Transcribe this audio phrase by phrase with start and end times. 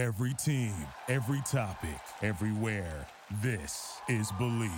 [0.00, 0.72] Every team,
[1.10, 3.06] every topic, everywhere.
[3.42, 4.70] This is Believe.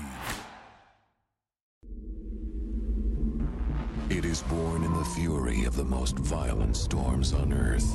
[4.11, 7.89] It is born in the fury of the most violent storms on Earth.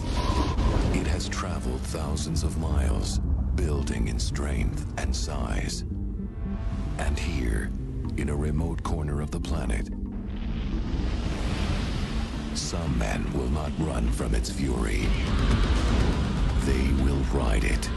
[0.96, 3.20] It has traveled thousands of miles,
[3.56, 5.84] building in strength and size.
[6.98, 7.70] And here,
[8.16, 9.90] in a remote corner of the planet,
[12.54, 15.10] some men will not run from its fury.
[16.68, 17.90] They will ride it.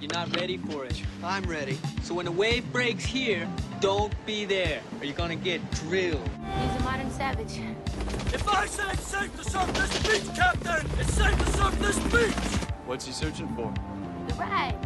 [0.00, 1.02] You're not ready for it.
[1.24, 1.76] I'm ready.
[2.04, 3.48] So when the wave breaks here,
[3.80, 6.22] don't be there, or you're gonna get drilled.
[6.60, 7.58] He's a modern savage.
[8.32, 11.98] If I say it's safe to surf this beach, Captain, it's safe to surf this
[12.12, 12.68] beach!
[12.86, 13.74] What's he searching for?
[14.28, 14.78] The ride.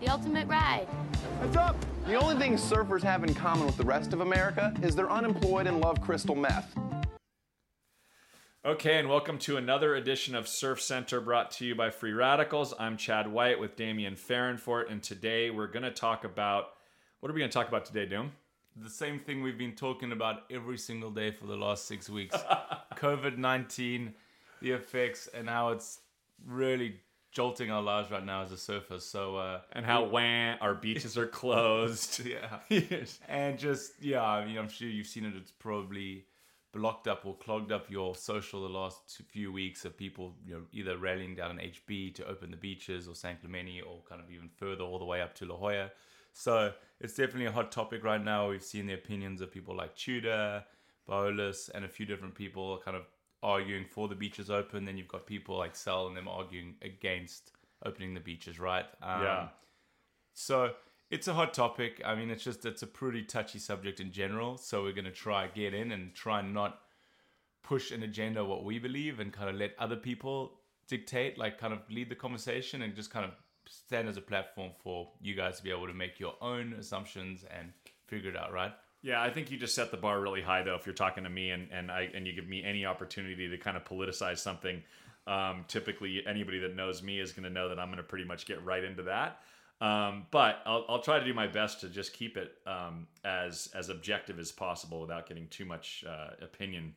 [0.00, 0.86] The ultimate ride.
[1.38, 1.76] What's up?
[2.04, 5.66] The only thing surfers have in common with the rest of America is they're unemployed
[5.66, 6.76] and love crystal meth.
[8.64, 12.72] Okay, and welcome to another edition of Surf Center brought to you by Free Radicals.
[12.78, 16.70] I'm Chad White with Damian Fahrenfort, and today we're going to talk about
[17.20, 18.32] what are we going to talk about today, Doom?
[18.76, 22.36] The same thing we've been talking about every single day for the last six weeks
[22.96, 24.14] COVID 19,
[24.62, 26.00] the effects, and how it's
[26.46, 26.96] really
[27.32, 28.98] jolting our lives right now as a surfer.
[28.98, 32.24] So, uh, And how wah, our beaches are closed.
[32.24, 32.60] yeah.
[33.28, 35.34] and just, yeah, I mean, I'm sure you've seen it.
[35.36, 36.24] It's probably
[36.74, 40.62] blocked up or clogged up your social the last few weeks of people, you know,
[40.72, 44.30] either rallying down in HB to open the beaches or San Clemente or kind of
[44.30, 45.90] even further all the way up to La Jolla.
[46.32, 48.50] So it's definitely a hot topic right now.
[48.50, 50.64] We've seen the opinions of people like Tudor,
[51.08, 53.04] Biolos, and a few different people kind of
[53.42, 54.84] arguing for the beaches open.
[54.84, 57.52] Then you've got people like Sal and them arguing against
[57.86, 58.86] opening the beaches, right?
[59.00, 59.48] Um, Yeah.
[60.32, 60.72] So
[61.14, 62.02] it's a hot topic.
[62.04, 64.58] I mean, it's just it's a pretty touchy subject in general.
[64.58, 66.80] So we're gonna try get in and try and not
[67.62, 71.72] push an agenda what we believe and kind of let other people dictate, like kind
[71.72, 73.30] of lead the conversation and just kind of
[73.66, 77.44] stand as a platform for you guys to be able to make your own assumptions
[77.56, 77.72] and
[78.06, 78.72] figure it out, right?
[79.00, 80.74] Yeah, I think you just set the bar really high though.
[80.74, 83.56] If you're talking to me and and I and you give me any opportunity to
[83.56, 84.82] kind of politicize something,
[85.28, 88.24] um, typically anybody that knows me is going to know that I'm going to pretty
[88.24, 89.42] much get right into that.
[89.84, 93.68] Um, but I'll, I'll try to do my best to just keep it um, as
[93.74, 96.94] as objective as possible without getting too much uh, opinion.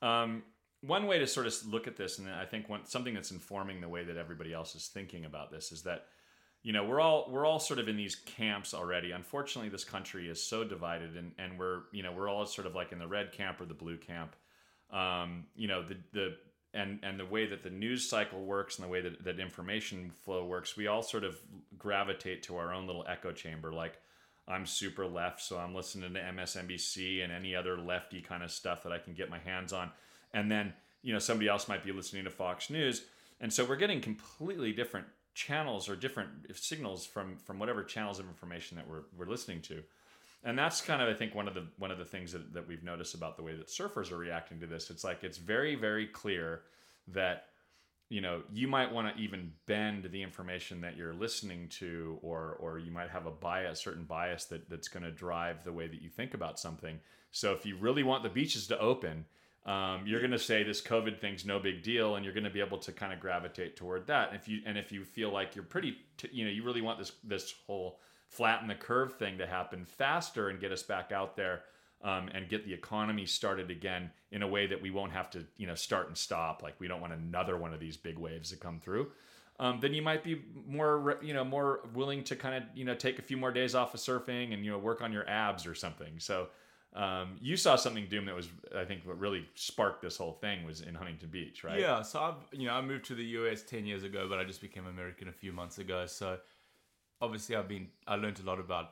[0.00, 0.42] Um,
[0.80, 3.82] one way to sort of look at this, and I think one, something that's informing
[3.82, 6.06] the way that everybody else is thinking about this, is that
[6.62, 10.28] you know we're all we're all sort of in these camps already unfortunately this country
[10.28, 13.06] is so divided and and we're you know we're all sort of like in the
[13.06, 14.34] red camp or the blue camp
[14.90, 16.36] um you know the the
[16.76, 20.10] and and the way that the news cycle works and the way that, that information
[20.24, 21.36] flow works we all sort of
[21.78, 23.72] gravitate to our own little echo chamber.
[23.72, 24.00] Like
[24.48, 28.84] i'm super left so i'm listening to msnbc and any other lefty kind of stuff
[28.84, 29.90] that i can get my hands on.
[30.32, 30.72] And then
[31.02, 33.02] you know somebody else might be listening to fox news.
[33.40, 38.26] And so we're getting completely different channels or different signals from from whatever channels of
[38.26, 39.82] information that we're, we're listening to
[40.44, 42.66] and that's kind of i think one of the one of the things that, that
[42.66, 45.74] we've noticed about the way that surfers are reacting to this it's like it's very
[45.74, 46.62] very clear
[47.08, 47.46] that
[48.08, 52.56] you know you might want to even bend the information that you're listening to or
[52.60, 55.86] or you might have a bias certain bias that that's going to drive the way
[55.86, 56.98] that you think about something
[57.32, 59.24] so if you really want the beaches to open
[59.66, 62.50] um, you're going to say this COVID thing's no big deal, and you're going to
[62.50, 64.28] be able to kind of gravitate toward that.
[64.28, 66.82] And if you and if you feel like you're pretty, t- you know, you really
[66.82, 67.98] want this this whole
[68.28, 71.62] flatten the curve thing to happen faster and get us back out there
[72.02, 75.44] um, and get the economy started again in a way that we won't have to,
[75.56, 76.62] you know, start and stop.
[76.62, 79.10] Like we don't want another one of these big waves to come through.
[79.58, 82.94] Um, then you might be more, you know, more willing to kind of, you know,
[82.94, 85.66] take a few more days off of surfing and you know work on your abs
[85.66, 86.18] or something.
[86.18, 86.48] So
[86.94, 90.64] um, you saw something Doom that was, I think, what really sparked this whole thing
[90.64, 91.80] was in Huntington Beach, right?
[91.80, 94.44] Yeah, so I've you know I moved to the US ten years ago, but I
[94.44, 96.04] just became American a few months ago.
[96.06, 96.38] So
[97.20, 98.90] obviously I've been I learned a lot about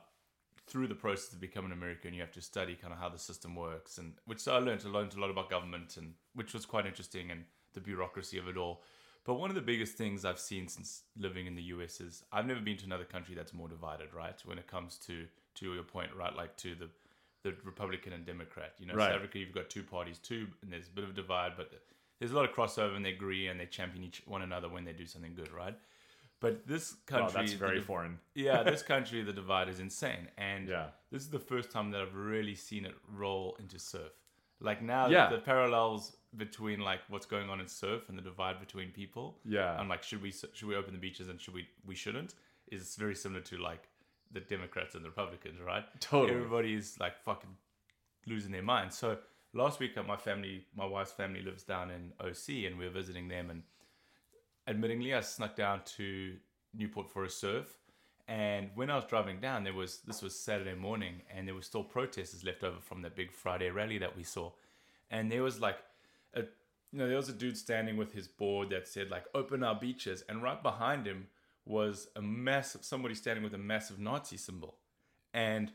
[0.67, 2.13] through the process of becoming American.
[2.13, 4.83] You have to study kind of how the system works, and which so I learned
[4.85, 7.43] I learned a lot about government, and which was quite interesting, and
[7.73, 8.81] the bureaucracy of it all.
[9.25, 12.45] But one of the biggest things I've seen since living in the US is I've
[12.45, 14.39] never been to another country that's more divided, right?
[14.45, 15.25] When it comes to
[15.55, 16.89] to your point, right, like to the
[17.43, 18.73] the Republican and Democrat.
[18.79, 19.09] You know, Right.
[19.09, 21.71] South Africa, you've got two parties, two, and there's a bit of a divide, but
[22.17, 24.83] there's a lot of crossover, and they agree and they champion each one another when
[24.83, 25.77] they do something good, right?
[26.39, 28.19] But this Wow, country, that's very div- foreign.
[28.35, 30.87] yeah, this country, the divide is insane, and Yeah.
[31.11, 34.11] this is the first time that I've really seen it roll into surf.
[34.59, 35.29] Like now, Yeah.
[35.29, 39.39] the parallels between like what's going on in surf and the divide between people.
[39.45, 39.77] Yeah.
[39.79, 42.35] I'm like, should we should we open the beaches and should we we shouldn't?
[42.71, 43.87] Is very similar to like
[44.31, 45.85] the Democrats and the Republicans, right?
[46.01, 46.33] Totally.
[46.37, 47.55] Everybody is like fucking
[48.25, 48.91] losing their mind.
[48.93, 49.17] So
[49.53, 52.91] last week, uh, my family, my wife's family lives down in OC, and we were
[52.91, 53.63] visiting them, and
[54.67, 56.35] admittingly, I snuck down to
[56.73, 57.77] Newport for a surf.
[58.27, 61.61] And when I was driving down, there was this was Saturday morning, and there were
[61.61, 64.51] still protesters left over from that big Friday rally that we saw.
[65.11, 65.77] And there was like
[66.33, 69.63] a you know, there was a dude standing with his board that said like open
[69.63, 71.27] our beaches, and right behind him
[71.65, 74.77] was a massive somebody standing with a massive Nazi symbol.
[75.33, 75.71] And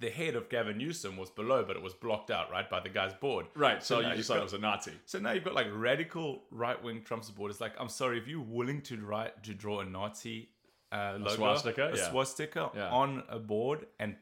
[0.00, 2.88] the head of Gavin Newsom was below, but it was blocked out, right, by the
[2.88, 3.46] guy's board.
[3.54, 3.82] Right.
[3.82, 4.92] So, now you just thought it was a Nazi.
[5.04, 7.60] so now you've got like radical right wing Trump supporters.
[7.60, 10.48] Like, I'm sorry, if you're willing to write to draw a Nazi
[10.90, 11.92] uh, logo, swastika?
[11.92, 12.10] a Yeah.
[12.10, 12.88] swastika Yeah.
[12.90, 14.16] on a board, and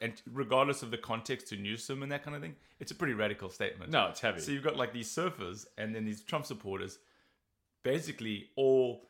[0.00, 3.14] and regardless of the context to Newsom and that kind of thing, it's a pretty
[3.14, 3.90] radical statement.
[3.92, 4.40] No, it's heavy.
[4.40, 6.98] So you've got like these surfers and then these Trump supporters,
[7.82, 9.08] basically all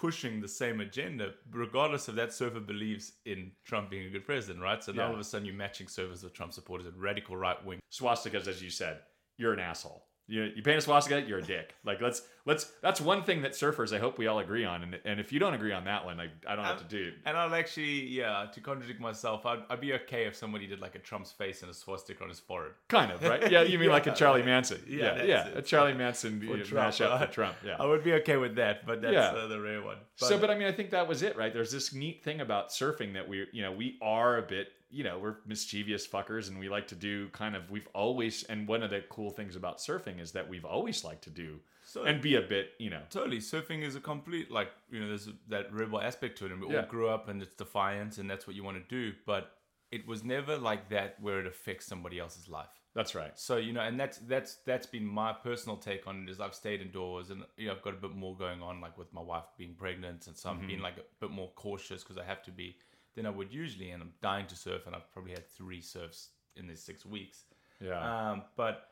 [0.00, 4.62] pushing the same agenda, regardless of that surfer believes in Trump being a good president,
[4.62, 4.82] right?
[4.82, 5.08] So now Yeah.
[5.08, 7.80] all of a sudden you're matching surfers with Trump supporters and radical right wing.
[7.90, 9.02] swastikas, as you said,
[9.36, 10.06] you're an asshole.
[10.30, 11.74] You, you paint a swastika, you're a dick.
[11.84, 14.82] Like let's let's that's one thing that surfers I hope we all agree on.
[14.84, 17.12] And and if you don't agree on that one, I, I don't have to do.
[17.26, 20.94] And I'll actually, yeah, to contradict myself, I'd, I'd be okay if somebody did like
[20.94, 22.72] a Trump's face and a swastika on his forehead.
[22.88, 23.50] Kind of right?
[23.50, 24.44] Yeah, you mean like a Charlie.
[24.44, 24.80] Manson?
[24.88, 27.32] Yeah, Yeah, yeah, a Charlie Manson For you know, Trump, mashup for?
[27.32, 27.56] Trump.
[27.66, 27.76] Yeah.
[27.80, 29.30] I would be okay with that, but that's Yeah.
[29.32, 29.96] uh, the rare one.
[30.16, 31.52] so, but I mean, I think that was it, right?
[31.52, 35.04] There's this neat thing about surfing that we, you know, we are a bit, you
[35.04, 37.70] know, we're mischievous fuckers, and we like to do kind of.
[37.70, 41.22] We've always, and one of the cool things about surfing is that we've always liked
[41.24, 44.70] to do So- and be a bit, you know, Totally, surfing is a complete like
[44.90, 46.80] you know there's that rebel aspect to it, and we Yeah.
[46.80, 49.16] all grew up and it's defiance, and that's what you want to do.
[49.26, 49.56] But
[49.90, 52.68] it was never like that where it affects somebody else's life.
[52.92, 53.38] that's right.
[53.38, 56.28] So you know, and that's that's that's been my personal take on it.
[56.28, 58.98] Is I've stayed indoors, and you know, I've got a bit more going on, like
[58.98, 60.66] with my wife being pregnant, and so I'm mm-hmm.
[60.66, 62.76] being like a bit more cautious because I have to be
[63.14, 63.90] than I would usually.
[63.90, 67.44] And I'm dying to surf, and I've probably had three surfs in these six weeks.
[67.80, 68.30] Yeah.
[68.30, 68.88] Um, but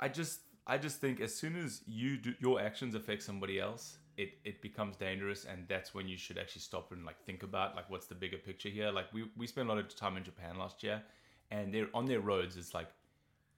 [0.00, 3.98] I just I just think as soon as you do your actions affect somebody else,
[4.16, 7.76] it it becomes dangerous, and that's when you should actually stop and like think about
[7.76, 8.90] like what's the bigger picture here.
[8.90, 11.02] Like we we spent a lot of time in Japan last year,
[11.50, 12.56] and they're on their roads.
[12.56, 12.88] It's like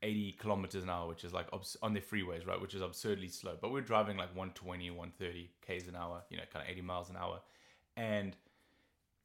[0.03, 2.61] 80 kilometers an hour, which is like obs- on their freeways, right?
[2.61, 3.57] Which is absurdly slow.
[3.61, 7.11] But we're driving like 120, 130 k's an hour, you know, kind of 80 miles
[7.11, 7.41] an hour,
[7.97, 8.37] and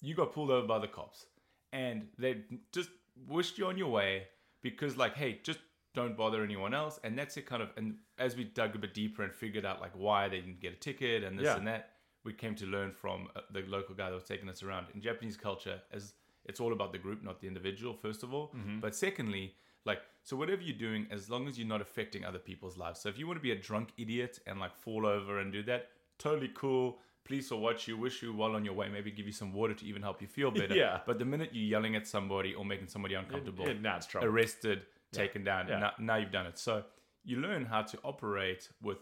[0.02, 1.26] you got pulled over by the cops.
[1.74, 2.38] And they
[2.72, 2.90] just
[3.28, 4.24] wished you on your way
[4.62, 5.60] because like hey just
[5.94, 7.00] don't bother anyone else.
[7.04, 9.82] And that's it kind of and as we dug a bit deeper and figured out
[9.82, 11.58] like why they didn't get a ticket and this Yeah.
[11.58, 11.92] and that
[12.24, 14.88] we came to learn from uh, the local guy that was taking us around.
[14.94, 16.14] In japanese culture as
[16.46, 18.54] it's all about the group not the individual first of all.
[18.82, 19.56] But secondly
[19.86, 23.00] like so whatever you're doing as long as you're not affecting other people's lives.
[23.00, 25.64] So if you want to be a drunk idiot and like fall over and do
[25.64, 25.90] that
[26.20, 29.32] totally cool police will watch you wish you well on your way maybe give you
[29.32, 31.00] some water to even help you feel better Yeah.
[31.06, 34.28] but the minute you're yelling at somebody or making somebody uncomfortable it- now it's trouble.
[34.28, 34.82] arrested
[35.12, 35.80] taken down Yeah.
[35.80, 36.84] now, now you've done it so
[37.24, 38.98] you learn how to operate with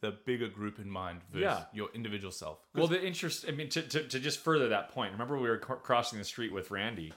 [0.00, 1.64] the bigger group in mind versus Yeah.
[1.72, 5.12] your individual self Well, the interest, I mean, to, to, to just further that point,
[5.12, 7.12] remember we were cr- crossing the street with Randy.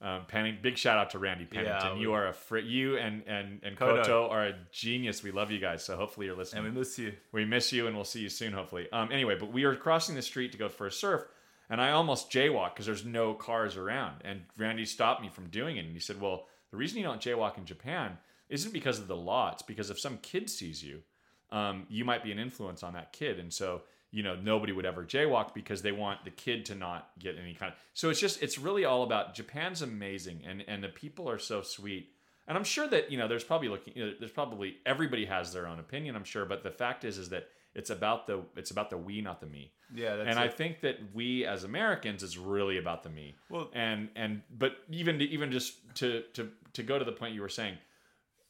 [0.00, 1.94] Um, Penning, big shout out to Randy Pennington.
[1.96, 3.96] we- you are a fr- you and and and Kodo.
[4.04, 5.22] Koto are a genius.
[5.24, 5.84] We love you guys.
[5.84, 6.64] So hopefully you're listening.
[6.66, 8.88] and we miss you We miss you, and we'll see you soon, hopefully.
[8.92, 11.24] Um, anyway, but we were crossing the street to go for a surf,
[11.68, 14.22] and I almost jaywalked because there's no cars around.
[14.24, 17.20] And Randy stopped me from doing it, and he said, "Well, the reason you don't
[17.20, 18.18] jaywalk in Japan
[18.48, 21.02] isn't because of the law; it's because if some kid sees you,
[21.50, 24.86] um, you might be an influence on that kid, and so." You know, nobody would
[24.86, 27.78] ever jaywalk because they want the kid to not get any kind of.
[27.92, 31.62] So it's just, it's really all about Japan's amazing, and and the people are so
[31.62, 32.10] sweet.
[32.46, 35.52] And I'm sure that you know there's probably looking you know, there's probably everybody has
[35.52, 36.16] their own opinion.
[36.16, 39.20] I'm sure, but the fact is is that it's about the it's about the we,
[39.20, 39.72] not the me.
[39.94, 43.36] Yeah, that's and I think that we as Americans is really about the me.
[43.50, 47.34] Well- and and but even to, even just to to to go to the point
[47.34, 47.76] you were saying,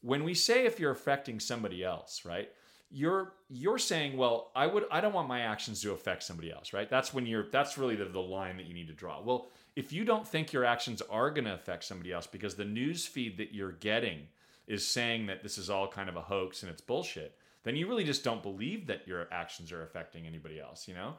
[0.01, 2.49] when we say if you're affecting somebody else, right?
[2.91, 6.73] You're you're saying, well, I would I don't want my actions to affect somebody else,
[6.73, 6.89] right?
[6.89, 9.21] That's when you're that's really the, the line that you need to draw.
[9.23, 12.65] Well, if you don't think your actions are going to affect somebody else because the
[12.65, 14.27] news feed that you're getting
[14.67, 17.87] is saying that this is all kind of a hoax and it's bullshit, then you
[17.87, 21.15] really just don't believe that your actions are affecting anybody else, you know?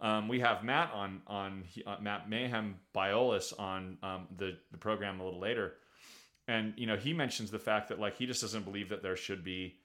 [0.00, 5.20] Um, we have Matt on on uh, Matt Mayhem Biolos on um, the the program
[5.20, 5.74] a little later,
[6.48, 9.16] and you know he mentions the fact that like he just doesn't believe that there
[9.16, 9.76] should be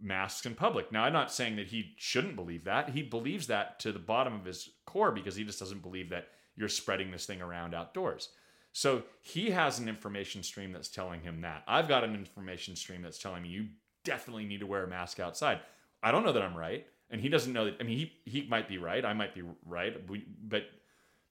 [0.00, 0.92] masks in public.
[0.92, 2.90] Now I'm not saying that he shouldn't believe that.
[2.90, 6.28] He believes that to the bottom of his core because he just doesn't believe that
[6.56, 8.30] you're spreading this thing around outdoors.
[8.72, 11.62] So he has an information stream that's telling him that.
[11.66, 13.68] I've got an information stream that's telling me you
[14.04, 15.60] definitely need to wear a mask outside.
[16.02, 17.76] I don't know that I'm right, and he doesn't know that.
[17.80, 19.04] I mean, he he might be right.
[19.04, 19.96] I might be right.
[20.06, 20.64] But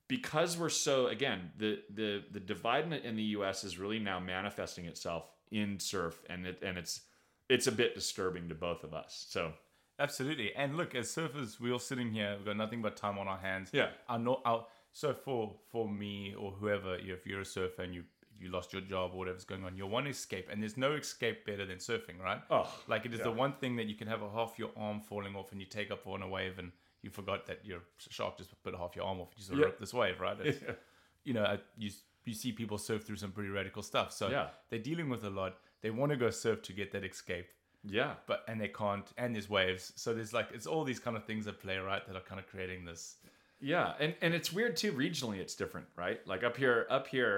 [0.07, 3.63] because we're so again the the the divide in the- U.S.
[3.63, 7.01] is really now manifesting itself in surf, and it and it's
[7.49, 9.25] it's a bit disturbing to both of us.
[9.29, 9.53] So
[9.97, 10.53] Absolutely.
[10.55, 12.35] And look, as surfers, we're all sitting here.
[12.35, 13.69] We've got nothing but time on our hands.
[13.71, 13.89] Yeah.
[14.09, 14.41] I know.
[14.45, 18.03] I'll, so for for me or whoever, if you're a surfer and you
[18.37, 20.91] you lost your job or whatever's going on, you want to escape, and there's no
[20.91, 22.41] escape better than surfing, right?
[22.49, 23.25] Oh, like it is yeah.
[23.25, 25.65] the one thing that you can have a half your arm falling off, and you
[25.67, 29.05] take up on a wave, and you forgot that your shark just put half your
[29.05, 29.65] arm off, and you sort of Yeah.
[29.67, 30.37] rip this wave, right?
[30.41, 30.59] It's,
[31.23, 31.89] You know, uh, you
[32.25, 34.49] you see people surf through some pretty radical stuff, so Yeah.
[34.69, 35.57] they're dealing with a lot.
[35.85, 37.47] They want to go surf to get that escape
[37.83, 38.13] Yeah.
[38.25, 41.23] but and they can't and there's waves so there's like it's all these kind of
[41.25, 43.17] things at play right that are kind of creating this
[43.61, 44.91] Yeah, and and it's weird too.
[44.91, 46.19] Regionally, it's different, right?
[46.27, 47.35] Like up here, up here,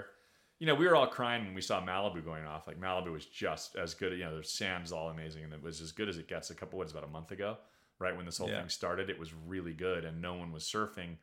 [0.60, 2.68] you know, we were all crying when we saw Malibu going off.
[2.70, 4.12] Like Malibu was just as good.
[4.18, 6.50] You know, the sand's all amazing, and it was as good as it gets.
[6.50, 7.58] A couple, what is about a month ago,
[8.00, 8.60] right when this whole Yeah.
[8.62, 11.18] thing started, it was really good, and no one was surfing.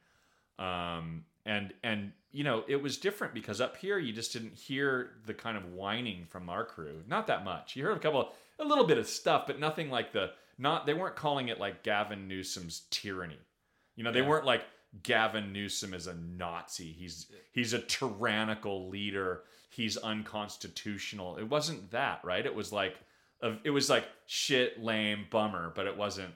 [0.59, 5.11] Um, and and you know, it was different because up here you just didn't hear
[5.27, 7.03] the kind of whining from our crew.
[7.07, 7.77] Not that much.
[7.77, 10.87] You heard a couple, a little bit of stuff, but nothing like the not.
[10.87, 13.39] They weren't calling it like Gavin Newsom's tyranny.
[13.97, 14.63] You know, they weren't like
[15.03, 16.93] Gavin Newsom is a Nazi.
[16.93, 19.43] He's he's a tyrannical leader.
[19.71, 21.37] He's unconstitutional.
[21.37, 22.45] It wasn't that, right?
[22.45, 22.97] It was like
[23.63, 26.33] it was like shit, lame, bummer, but it wasn't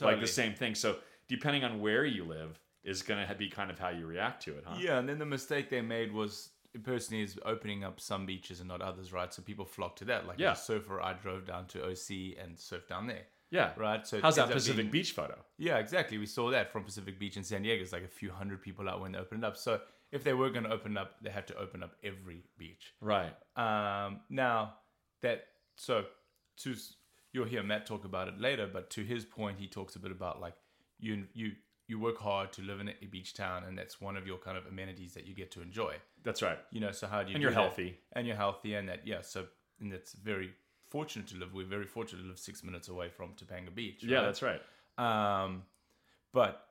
[0.00, 0.74] like the same thing.
[0.74, 0.96] So
[1.28, 4.56] depending on where you live is going to be kind of how you react to
[4.56, 4.76] it, huh?
[4.78, 6.50] yeah and then the mistake they made was
[6.82, 10.26] personally is opening up some beaches and not others right so people flock to that
[10.26, 10.52] like Yeah.
[10.52, 12.10] as a surfer i drove down to oc
[12.42, 13.70] and surfed down there Yeah.
[13.76, 15.36] right so How's that Pacific being- Beach photo?
[15.58, 18.30] yeah exactly we saw that from pacific beach in san diego it's like a few
[18.30, 19.80] hundred people out when they opened it up so
[20.12, 23.34] if they were going to open up they had to open up every beach Right.
[23.56, 24.74] Um, now
[25.22, 25.44] that
[25.76, 26.04] so
[26.58, 26.74] to
[27.32, 30.12] you'll hear Matt talk about it later, but to his point, he talks a bit
[30.12, 30.54] about like
[31.00, 31.52] you you
[31.86, 34.56] you work hard to live in a beach town, and that's one of your kind
[34.56, 35.94] of amenities that you get to enjoy.
[36.22, 36.58] That's right.
[36.70, 37.60] You know, so how do you And do you're that?
[37.60, 37.98] healthy.
[38.12, 39.46] and you're healthy, and that yeah, so
[39.80, 40.50] and that's very
[40.88, 41.52] fortunate to live.
[41.52, 44.02] We're very fortunate to live six minutes away from Topanga Beach.
[44.02, 44.62] Yeah, that's right.
[44.96, 45.64] Um,
[46.32, 46.66] but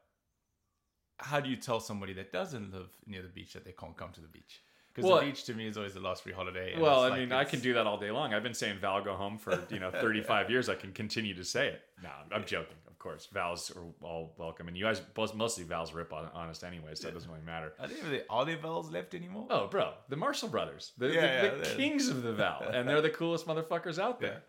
[1.19, 4.11] how do you tell somebody that doesn't live near the beach that they can't come
[4.13, 4.61] to the beach?
[4.93, 6.73] Because Well- the beach to me is always the last free holiday.
[6.73, 8.33] and Well, I like mean, I can do that all day long.
[8.33, 10.69] I've been saying Val go home for you know 35 years.
[10.69, 11.81] I can continue to say it.
[12.01, 12.77] No, I'm joking.
[13.03, 15.01] Of course, Val's are all welcome, and you guys,
[15.35, 17.73] mostly Val's rip on honest anyway, so it doesn't really matter.
[17.77, 19.45] Are there, are there vowels left anymore?
[19.49, 22.63] Oh, bro, the Marshall brothers, the, Yeah, the, yeah, the they're- kings of the Val,
[22.71, 24.43] and they're the coolest motherfuckers out there.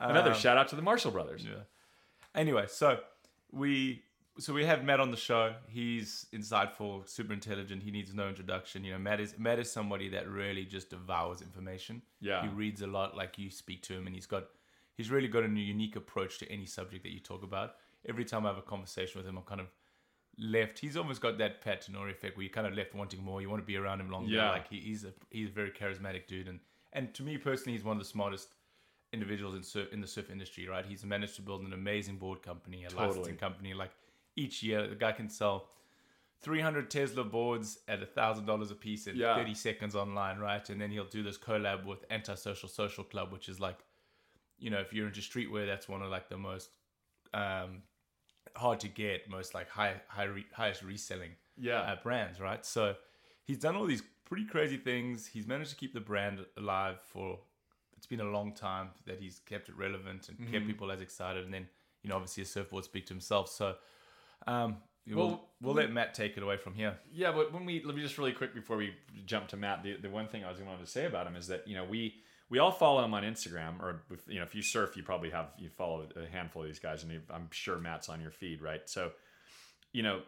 [0.00, 0.08] Yeah.
[0.10, 1.44] Another Um, shout out to the Marshall brothers.
[1.44, 1.52] Yeah.
[2.34, 2.98] Anyway, so
[3.52, 4.02] we
[4.40, 5.54] so we have Matt on the show.
[5.68, 7.80] He's insightful, super intelligent.
[7.84, 8.82] He needs no introduction.
[8.82, 12.02] You know, Matt is Matt is somebody that really just devours information.
[12.20, 12.42] Yeah.
[12.42, 13.16] He reads a lot.
[13.16, 14.46] Like you speak to him, and he's got
[14.96, 17.76] he's really got a unique approach to any subject that you talk about.
[18.08, 19.68] Every time I have a conversation with him, I'm kind of
[20.38, 20.78] left.
[20.78, 23.40] He's almost got that Pat Tenore effect where you're kind of left wanting more.
[23.40, 24.30] You want to be around him longer.
[24.30, 24.50] Yeah.
[24.50, 26.60] Like he, he's a he's a very charismatic dude, and
[26.92, 28.54] and to me personally, he's one of the smartest
[29.12, 30.68] individuals in surf, in the surf industry.
[30.68, 30.84] Right?
[30.84, 33.08] He's managed to build an amazing board company, a Totally.
[33.08, 33.74] licensing company.
[33.74, 33.92] Like
[34.36, 35.68] each year, the guy can sell.
[36.42, 39.34] 300 Tesla boards at $1,000 a piece in Yeah.
[39.34, 40.68] 30 seconds online, right?
[40.68, 43.78] And then he'll do this collab with Antisocial Social Club, which is like,
[44.58, 46.68] you know, if you're into streetwear, that's one of like the most
[47.32, 47.80] um,
[48.56, 51.80] hard to get, most like high, high re- highest reselling Yeah.
[51.80, 52.64] uh, brands, right?
[52.64, 52.94] So
[53.44, 55.26] he's done all these pretty crazy things.
[55.26, 57.38] He's managed to keep the brand alive for
[57.96, 60.52] it's been a long time that he's kept it relevant and Mm-hmm.
[60.52, 61.44] kept people as excited.
[61.44, 61.68] And then
[62.02, 63.48] you know, obviously, a surfboard speak to himself.
[63.48, 63.76] So
[64.46, 66.98] um, we'll Well, we'll let Matt take it away from here.
[67.10, 68.94] Yeah, but when we let me just really quick before we
[69.24, 71.46] jump to Matt, the, the one thing I was going to say about him is
[71.48, 72.16] that you know we
[72.50, 75.30] we all follow him on Instagram, or if, you know if you surf, you probably
[75.30, 78.30] have you follow a handful of these guys, and you, I'm sure Matt's on your
[78.30, 78.88] feed, right?
[78.88, 79.12] So,
[79.92, 80.20] you know.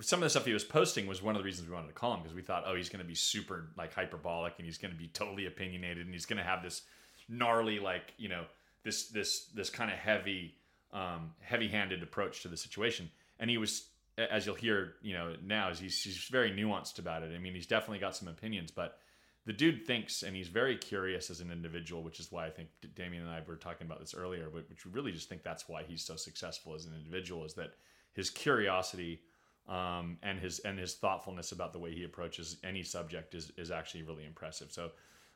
[0.00, 1.92] Some of the stuff he was posting was one of the reasons we wanted to
[1.92, 4.78] call him because we thought, oh, he's going to be super like hyperbolic and he's
[4.78, 6.80] going to be totally opinionated and he's going to have this
[7.28, 8.44] gnarly like you know
[8.84, 10.54] this this this kind of heavy
[10.92, 13.10] um, heavy-handed approach to the situation
[13.40, 17.22] and he was as you'll hear you know now is he's, he's very nuanced about
[17.22, 18.98] it i mean he's definitely got some opinions but
[19.46, 22.68] the dude thinks and he's very curious as an individual which is why i think
[22.94, 25.82] damien and i were talking about this earlier which we really just think that's why
[25.82, 27.74] he's so successful as an individual is that
[28.12, 29.20] his curiosity
[29.68, 33.70] um, and his and his thoughtfulness about the way he approaches any subject is is
[33.70, 34.90] actually really impressive so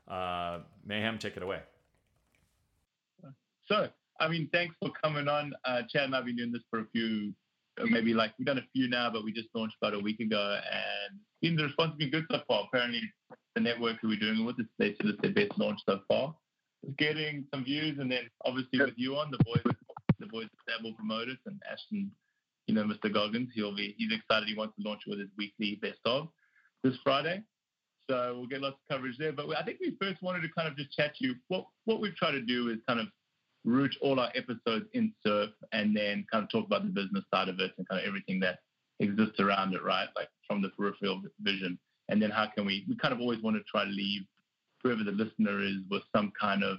[0.08, 1.60] uh, mayhem take it away
[3.68, 3.88] So,
[4.18, 5.52] I mean, thanks for coming on.
[5.64, 7.34] Uh, Chad I've been doing this for a few,
[7.84, 10.58] maybe like we've done a few now, but we just launched about a week ago,
[10.72, 12.64] and been the response has been good so far.
[12.66, 13.02] Apparently,
[13.54, 16.34] the network we're doing it with, they said it's their best launch so far.
[16.82, 19.74] It's getting some views, and then obviously with you on the boys,
[20.18, 22.10] the boys at will promote and Ashton,
[22.66, 23.12] you know, Mr.
[23.12, 24.48] Goggins, he'll be he's excited.
[24.48, 26.28] He wants to launch it with his weekly best of
[26.84, 27.42] this Friday.
[28.10, 29.32] So we'll get lots of coverage there.
[29.32, 31.34] But I think we first wanted to kind of just chat to you.
[31.48, 33.06] What what we've tried to do is kind of
[33.64, 37.48] root all our episodes in surf and then kind of talk about the business side
[37.48, 38.60] of it and kind of everything that
[39.00, 40.08] exists around it, right?
[40.16, 41.78] Like from the peripheral vision.
[42.08, 44.22] And then how can we, we kind of always want to try to leave
[44.82, 46.78] whoever the listener is with some kind of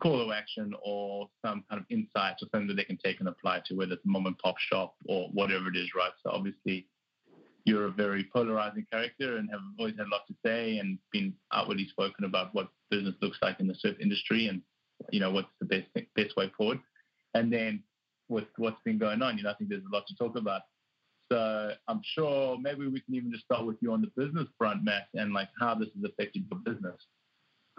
[0.00, 3.28] call to action or some kind of insight or something that they can take and
[3.28, 6.12] apply to whether it's a mom and pop shop or whatever it is, right?
[6.22, 6.86] So obviously
[7.64, 11.32] you're a very polarizing character and have always had a lot to say and been
[11.52, 14.60] outwardly spoken about what business looks like in the surf industry and
[15.10, 15.86] you know what's the best
[16.16, 16.80] best way forward.
[17.34, 17.82] And then
[18.28, 20.62] with what's been going on, you know, I think there's a lot to talk about.
[21.32, 24.84] So I'm sure maybe we can even just start with you on the business front,
[24.84, 26.96] Matt, and like how this has affected your business.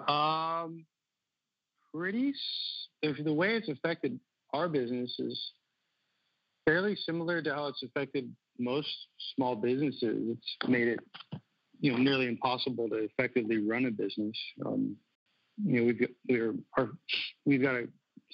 [0.08, 0.86] Um,
[1.94, 2.34] pretty.
[3.02, 4.20] If the way it's affected
[4.54, 5.52] our business is
[6.66, 8.90] fairly similar to how it's affected most
[9.36, 10.38] small businesses.
[10.38, 11.00] It's made it,
[11.80, 14.36] you know, nearly impossible to effectively run a business.
[14.66, 14.96] Um,
[15.64, 16.90] you know, we've got we're our,
[17.46, 17.88] we've got a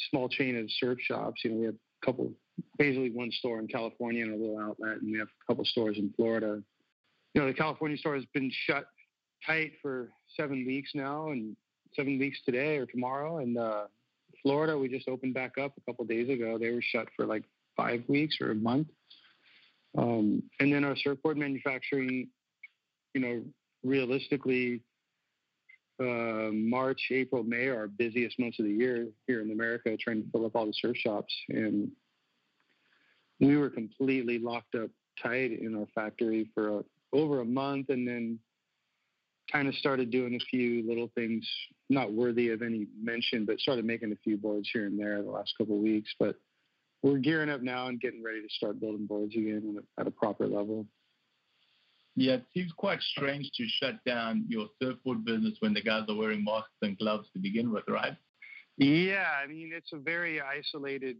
[0.10, 1.42] small chain of surf shops.
[1.44, 2.34] You know, we have a couple,
[2.78, 5.98] basically one store in California and a little outlet, and we have a couple stores
[5.98, 6.62] in Florida.
[7.34, 8.86] You know, the California store has been shut
[9.46, 11.56] tight for seven weeks now, and
[11.96, 13.40] seven weeks today or tomorrow.
[13.40, 13.84] And uh,
[14.42, 16.58] Florida, we just opened back up a couple days ago.
[16.58, 17.44] They were shut for like
[17.78, 18.88] five weeks or a month.
[19.98, 22.30] Um, and then our surfboard manufacturing,
[23.14, 23.44] you know,
[23.84, 24.82] realistically,
[26.02, 30.24] uh, March, April, May are our busiest months of the year here in America, trying
[30.24, 31.34] to fill up all the surf shops.
[31.50, 31.92] And
[33.40, 34.90] we were completely locked up
[35.22, 38.40] tight in our factory for a, over a month, and then
[39.52, 41.48] kind of started doing a few little things,
[41.90, 45.30] not worthy of any mention, but started making a few boards here and there the
[45.30, 46.14] last couple of weeks.
[46.20, 46.36] But
[47.04, 50.48] we're gearing up now and getting ready to start building boards again at a proper
[50.48, 50.86] level.
[52.16, 56.16] Yeah, it seems quite strange to shut down your surfboard business when the guys are
[56.16, 58.18] wearing masks and gloves to begin with, right?
[58.78, 61.18] Yeah, I mean it's a very isolated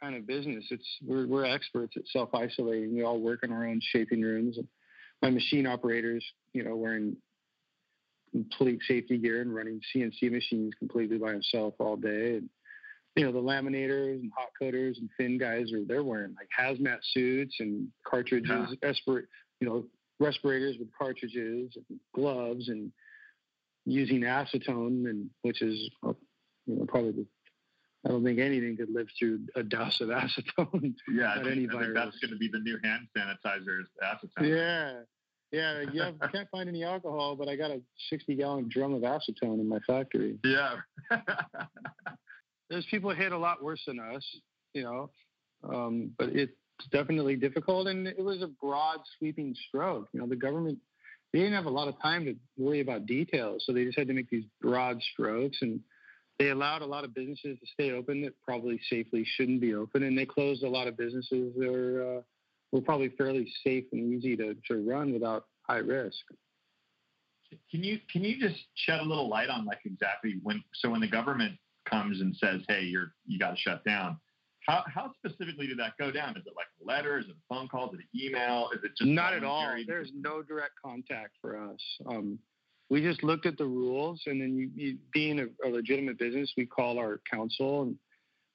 [0.00, 0.64] kind of business.
[0.70, 2.94] It's we're we're experts at self isolating.
[2.94, 4.58] We all work in our own shaping rooms.
[4.58, 4.66] And
[5.20, 7.16] My machine operators, you know, wearing
[8.32, 12.36] complete safety gear and running CNC machines completely by himself all day.
[12.36, 12.48] And
[13.14, 16.98] you know, the laminators and hot coaters and fin guys are they're wearing like hazmat
[17.12, 18.92] suits and cartridges, yeah.
[19.60, 19.84] You know,
[20.22, 22.92] respirators with cartridges and gloves and
[23.84, 26.16] using acetone and which is you
[26.76, 27.26] know probably the,
[28.06, 30.94] I don't think anything could live through a dose of acetone.
[31.12, 34.48] Yeah, I think, I think that's going to be the new hand sanitizers, acetone.
[34.48, 35.00] Yeah,
[35.52, 39.02] yeah, you have, can't find any alcohol, but I got a 60 gallon drum of
[39.02, 40.38] acetone in my factory.
[40.44, 40.76] Yeah.
[42.70, 44.24] There's people hit a lot worse than us,
[44.72, 45.10] you know,
[45.62, 46.30] um, but
[46.82, 47.86] it's definitely difficult.
[47.88, 50.08] And it was a broad, sweeping stroke.
[50.12, 50.78] You know, the government,
[51.32, 53.64] they didn't have a lot of time to worry about details.
[53.66, 55.58] So they just had to make these broad strokes.
[55.60, 55.80] And
[56.38, 60.02] they allowed a lot of businesses to stay open that probably safely shouldn't be open.
[60.02, 62.22] And they closed a lot of businesses that were, uh,
[62.72, 66.18] were probably fairly safe and easy to, to run without high risk.
[67.70, 71.02] Can you can you just shed a little light on like exactly when so when
[71.02, 74.16] the government comes and says, "Hey, you're you got to shut down."
[74.66, 76.36] How, how specifically did that go down?
[76.36, 77.18] Is it like a letter?
[77.18, 77.88] Is it a phone call?
[77.88, 78.70] Is it an email?
[78.74, 79.74] Is it just not at all?
[79.86, 81.80] There's no direct contact for us.
[82.06, 82.38] Um,
[82.88, 86.52] we just looked at the rules, and then you, you being a, a, legitimate business,
[86.56, 87.96] we call our counsel, and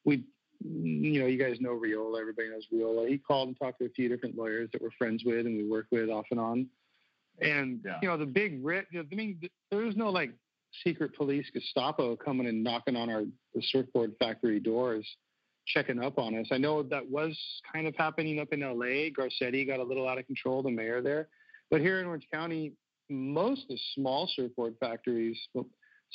[0.06, 0.24] we,
[0.64, 2.22] you know, you guys know Riola.
[2.22, 3.10] Everybody knows Riola.
[3.10, 5.68] He called and talked to a few different lawyers that we're friends with and we
[5.68, 6.68] work with off and on.
[7.42, 7.98] And yeah.
[8.02, 8.88] you know, the big writ.
[8.96, 9.40] I mean,
[9.72, 10.32] there was no like
[10.84, 15.08] secret police Gestapo coming and knocking on our the surfboard factory doors,
[15.68, 16.48] checking up on us.
[16.52, 17.38] I know that was
[17.72, 19.12] kind of happening up in L.A.
[19.12, 21.28] Garcetti got a little out of control, the mayor there,
[21.70, 22.74] but here in Orange County,
[23.10, 25.38] most of the small surfboard factories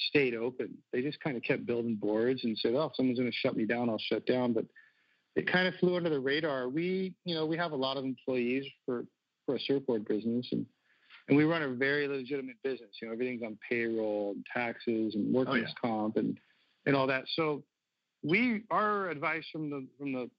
[0.08, 0.76] stayed open.
[0.92, 3.56] They just kind of kept building boards and said, "Oh, if someone's going to shut
[3.56, 4.66] me down, I'll shut down." But
[5.36, 6.68] it kind of flew under the radar.
[6.68, 9.04] We, you know, we have a lot of employees for
[9.46, 10.66] for a surfboard business, and
[11.28, 12.90] and we run a very legitimate business.
[13.00, 15.90] You know, everything's on payroll, and taxes, and workers' oh, yeah.
[15.90, 16.38] comp, and
[16.86, 17.24] and all that.
[17.34, 17.62] So
[18.22, 20.30] we our advice from the from the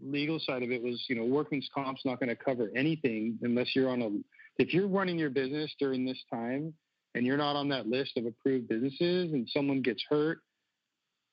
[0.00, 3.74] legal side of it was, you know, workman's comp's not going to cover anything unless
[3.74, 6.74] you're on a if you're running your business during this time
[7.14, 10.38] and you're not on that list of approved businesses and someone gets hurt,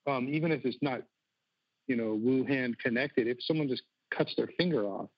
[0.07, 1.01] um, even if it's not,
[1.87, 3.83] you know, Wuhan connected, if someone just
[4.15, 5.09] cuts their finger off,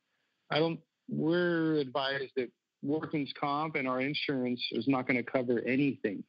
[0.49, 0.79] I don't.
[1.09, 2.49] We're advised that
[2.83, 6.23] workman's comp and our insurance is not going to cover anything.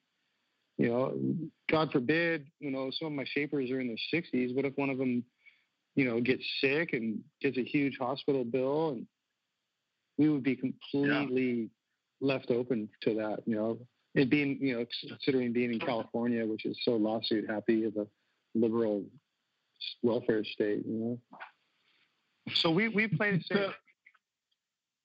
[0.79, 1.19] You know,
[1.69, 4.55] God forbid, you know, some of my shapers are in their 60s.
[4.55, 5.25] What if one of them,
[5.97, 9.07] you know, gets sick and gets a huge hospital bill and
[10.19, 11.71] we would be completely
[12.21, 12.27] yeah.
[12.35, 13.79] left open to that, you know.
[14.15, 18.07] It being, you know, considering being in California, which is so lawsuit happy of a
[18.55, 19.05] liberal
[20.03, 20.83] welfare state.
[20.87, 21.19] You know.
[22.55, 23.73] So we we played it safe.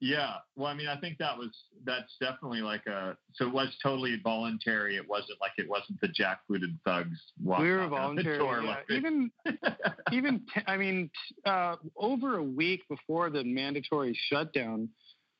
[0.03, 0.33] Yeah.
[0.57, 1.47] Well, I mean, I think that was
[1.85, 3.15] that's definitely like a.
[3.35, 4.97] So it was totally voluntary.
[4.97, 7.17] It wasn't like it wasn't the jackbooted thugs.
[7.41, 8.37] walking we were on the voluntary.
[8.37, 8.69] yeah.
[8.69, 9.31] like, Even
[10.11, 14.89] even t- I mean, t- uh, over a week before the mandatory shutdown,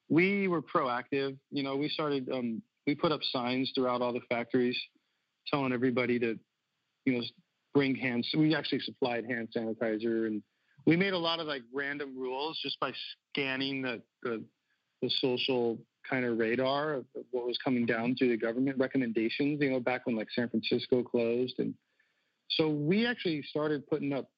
[0.08, 1.36] we were proactive.
[1.52, 2.30] You know, we started.
[2.32, 4.80] Um, we put up signs throughout all the factories,
[5.50, 6.40] telling everybody to,
[7.04, 7.24] you know,
[7.74, 8.30] bring hands.
[8.34, 10.42] We actually supplied hand sanitizer, and
[10.86, 12.94] we made a lot of like random rules just by
[13.34, 14.44] scanning the the,
[15.04, 15.78] the social
[16.10, 19.62] kind of radar of what was coming down through the government recommendations.
[19.62, 21.76] You know, back when like San Francisco closed and
[22.50, 24.30] so we actually started putting up,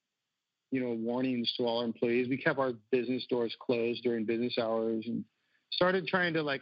[0.72, 2.28] you know, warnings to all our employees.
[2.30, 5.24] We kept our business doors closed during business hours and
[5.72, 6.62] started trying to like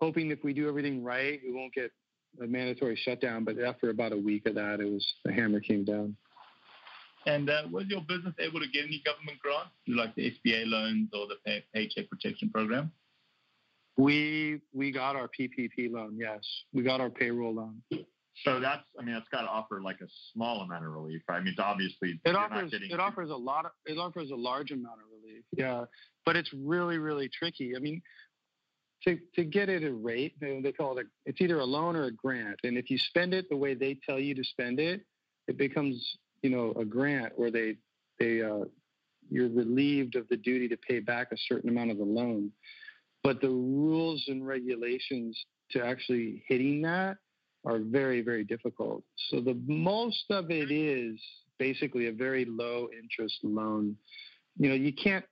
[0.00, 1.90] hoping if we do everything right, we won't get
[2.42, 3.44] a mandatory shutdown.
[3.44, 6.16] But after about a week of that, it was the hammer came down.
[7.26, 11.10] And uh, was your business able to get any government grants, like the SBA loans
[11.12, 12.90] or the pay- Paycheck Protection Program?
[13.98, 16.16] We we got our PPP loan.
[16.16, 16.40] Yes,
[16.72, 17.82] we got our payroll loan.
[18.44, 21.22] So that's, I mean, that's got to offer like a small amount of relief.
[21.28, 24.36] I mean, it's obviously It offers getting- it offers a lot of it offers a
[24.36, 25.42] large amount of relief.
[25.56, 25.84] Yeah,
[26.24, 27.74] but it's really really tricky.
[27.76, 28.00] I mean,
[29.02, 32.04] to to get it a rate, they call it a, it's either a loan or
[32.04, 35.00] a grant, and if you spend it the way they tell you to spend it,
[35.48, 37.76] it becomes you know a grant where they
[38.20, 38.64] they uh,
[39.30, 42.52] you're relieved of the duty to pay back a certain amount of the loan,
[43.24, 45.38] but the rules and regulations
[45.70, 47.16] to actually hitting that
[47.64, 49.02] are very, very difficult.
[49.28, 51.20] So the most of it is
[51.58, 53.96] basically a very low interest loan.
[54.58, 55.24] You know, you can't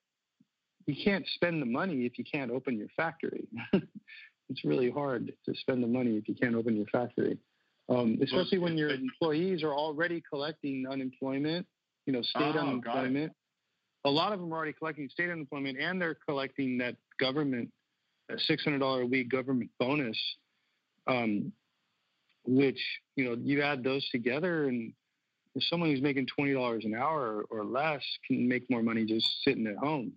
[0.87, 3.49] you can't spend the money if you can't open your factory.
[3.73, 7.39] it's really hard to spend the money if you can't open your factory,
[7.89, 11.67] um, especially when your employees are already collecting unemployment.
[12.07, 13.33] You know, state Oh, unemployment.
[14.05, 17.69] A lot of them are already collecting state unemployment, and they're collecting that government
[18.39, 20.19] six hundred dollar a week government bonus.
[21.07, 21.53] Um,
[22.47, 22.81] which
[23.17, 24.93] you know you add those together and
[25.55, 29.27] if someone who's making twenty dollars an hour or less can make more money just
[29.43, 30.13] sitting at home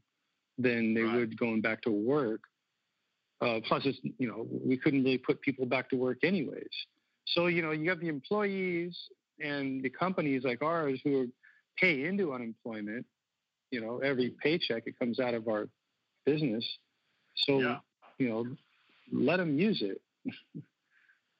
[0.57, 2.41] than they would going back to work.
[3.41, 6.67] Uh, plus, it's you know we couldn't really put people back to work anyways.
[7.25, 8.97] So you know you have the employees
[9.39, 11.29] and the companies like ours who
[11.77, 13.05] pay into unemployment.
[13.71, 15.69] You know every paycheck it comes out of our
[16.25, 16.65] business.
[17.37, 17.77] So Yeah.
[18.19, 18.45] You know
[19.11, 19.99] let them use it.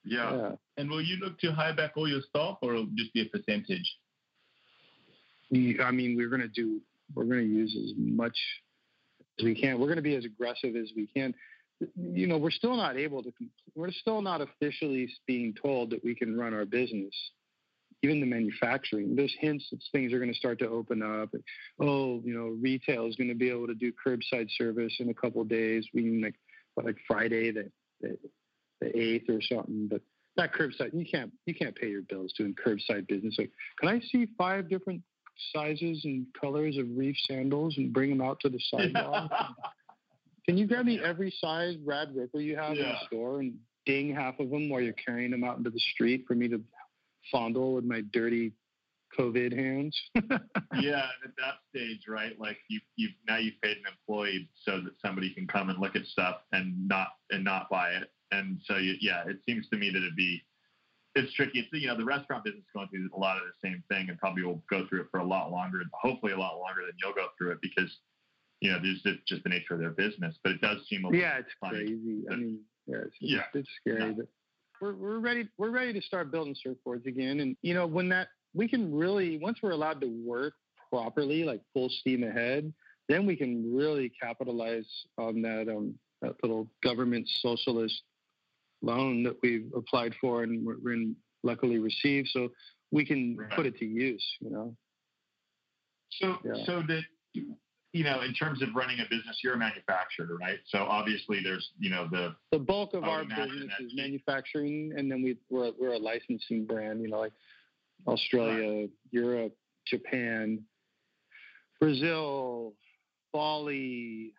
[0.04, 0.36] Yeah.
[0.36, 0.50] Yeah.
[0.76, 3.26] And will you look to hire back all your staff, or it'll just be a
[3.26, 3.96] percentage?
[5.52, 6.80] I mean, we're going to do,
[7.14, 8.36] we're going to use as much
[9.38, 9.78] as we can.
[9.78, 11.34] We're going to be as aggressive as we can.
[11.96, 13.32] You know, we're still not able to,
[13.74, 17.14] we're still not officially being told that we can run our business.
[18.02, 21.34] Even the manufacturing, there's hints that things are going to start to open up.
[21.80, 25.14] Oh, you know, retail is going to be able to do curbside service in a
[25.14, 25.86] couple of days.
[25.92, 26.36] We mean like,
[26.76, 28.18] like Friday the, the
[28.80, 29.88] the eighth or something.
[29.88, 30.00] But
[30.36, 33.36] that curbside, you can't you can't pay your bills doing curbside business.
[33.38, 35.02] Like, can I see five different
[35.54, 39.30] sizes and colors of reef sandals and bring them out to the sidewalk?
[40.46, 43.54] Can you grab me every size Rad Ripper you have in the store and
[43.86, 46.60] ding half of them while you're carrying them out into the street for me to
[47.30, 48.52] fondle with my dirty
[49.18, 49.98] COVID hands?
[50.14, 52.38] yeah, and at that stage, right?
[52.38, 55.96] Like you, you now you've paid an employee so that somebody can come and look
[55.96, 58.10] at stuff and not and not buy it.
[58.32, 60.42] And so, you, yeah, it seems to me that it'd be
[61.14, 61.60] it's tricky.
[61.60, 64.08] It's you know the restaurant business is going through a lot of the same thing,
[64.08, 65.82] and probably will go through it for a lot longer.
[65.92, 67.90] Hopefully, a lot longer than you'll go through it because
[68.60, 70.36] you know there's just, just the nature of their business.
[70.44, 71.78] But it does seem a little yeah, it's funny.
[71.78, 72.24] crazy.
[72.30, 73.38] I mean, yeah, it's, Yeah.
[73.54, 74.26] it's, it's scary, but
[74.80, 75.48] we're, we're ready.
[75.58, 77.40] We're ready to start building surfboards again.
[77.40, 80.54] And you know, when that we can really once we're allowed to work
[80.90, 82.72] properly, like full steam ahead,
[83.08, 88.02] then we can really capitalize on that um that little government socialist
[88.82, 92.28] loan that we've applied for and we're, in, luckily received.
[92.32, 92.48] So
[92.90, 94.24] we can put it to use.
[94.40, 94.76] You know.
[96.20, 96.64] So, Yeah.
[96.66, 97.02] so that
[97.92, 100.58] you know, in terms of running a business, you're a manufacturer, right?
[100.66, 105.22] So obviously, there's you know the The bulk of our business is manufacturing, and then
[105.22, 107.02] we, we're we're a licensing brand.
[107.02, 107.32] You know, like
[108.06, 109.54] Australia, Europe,
[109.86, 110.64] Japan,
[111.80, 112.74] Brazil,
[113.32, 114.34] Bali,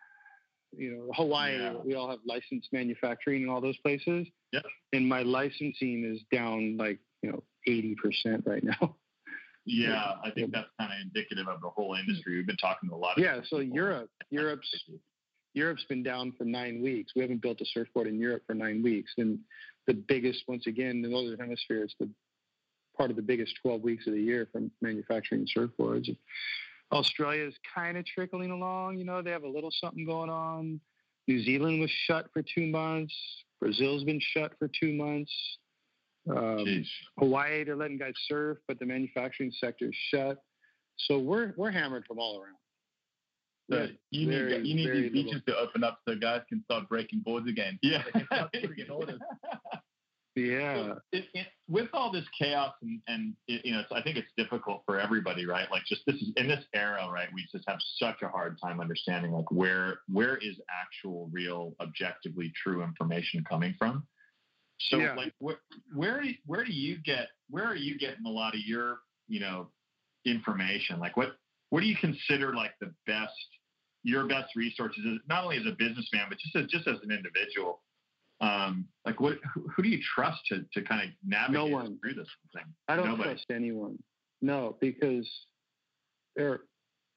[0.76, 1.58] you know, Hawaii.
[1.58, 1.74] Yeah.
[1.84, 4.26] We all have licensed manufacturing in all those places.
[4.52, 4.64] Yep.
[4.92, 8.96] And my licensing is down like you know eighty percent right now.
[9.66, 12.36] yeah, I think that's kind of indicative of the whole industry.
[12.36, 13.40] We've been talking to a lot of Yeah.
[13.48, 14.68] So Europe, Europe's
[15.54, 17.12] Europe's been down for nine weeks.
[17.14, 19.12] We haven't built a surfboard in Europe for nine weeks.
[19.18, 19.38] And
[19.86, 22.08] the biggest, once again, the northern hemisphere, it's the
[22.96, 26.14] part of the biggest 12 weeks of the year for manufacturing surfboards.
[26.92, 28.98] Australia is kind of trickling along.
[28.98, 30.80] You know, they have a little something going on.
[31.26, 33.14] New Zealand was shut for two months.
[33.60, 35.32] Brazil's been shut for two months.
[36.28, 36.84] Um,
[37.18, 40.38] Hawaii, they're letting guys surf, but the manufacturing sector is shut.
[40.98, 42.56] So we're we're hammered from all around.
[43.70, 46.88] So you Very, need you need these beaches to open up so guys can start
[46.88, 47.78] breaking boards again.
[47.82, 48.02] Yeah.
[48.04, 49.20] They can start putting orders.
[50.34, 50.94] Yeah.
[51.12, 54.30] it, it, with all this chaos and, and it, you know, it's, I think it's
[54.36, 55.70] difficult for everybody, right?
[55.70, 57.28] Like just this is in this era, right?
[57.34, 62.52] We just have such a hard time understanding like where where is actual, real, objectively
[62.62, 64.06] true information coming from.
[64.90, 65.14] So Yeah.
[65.14, 65.58] like where
[65.94, 69.70] where where do you get where are you getting a lot of your you know
[70.24, 70.98] information?
[70.98, 71.36] Like what
[71.70, 73.32] what do you consider like the best
[74.02, 77.82] your best resources not only as a businessman but just as just as an individual?
[78.42, 81.98] Um, like what who, who do you trust to to kind of navigate No one.
[82.00, 82.64] through this thing?
[82.88, 83.30] I don't Nobody.
[83.30, 83.98] trust anyone.
[84.42, 85.28] No, because
[86.34, 86.60] there,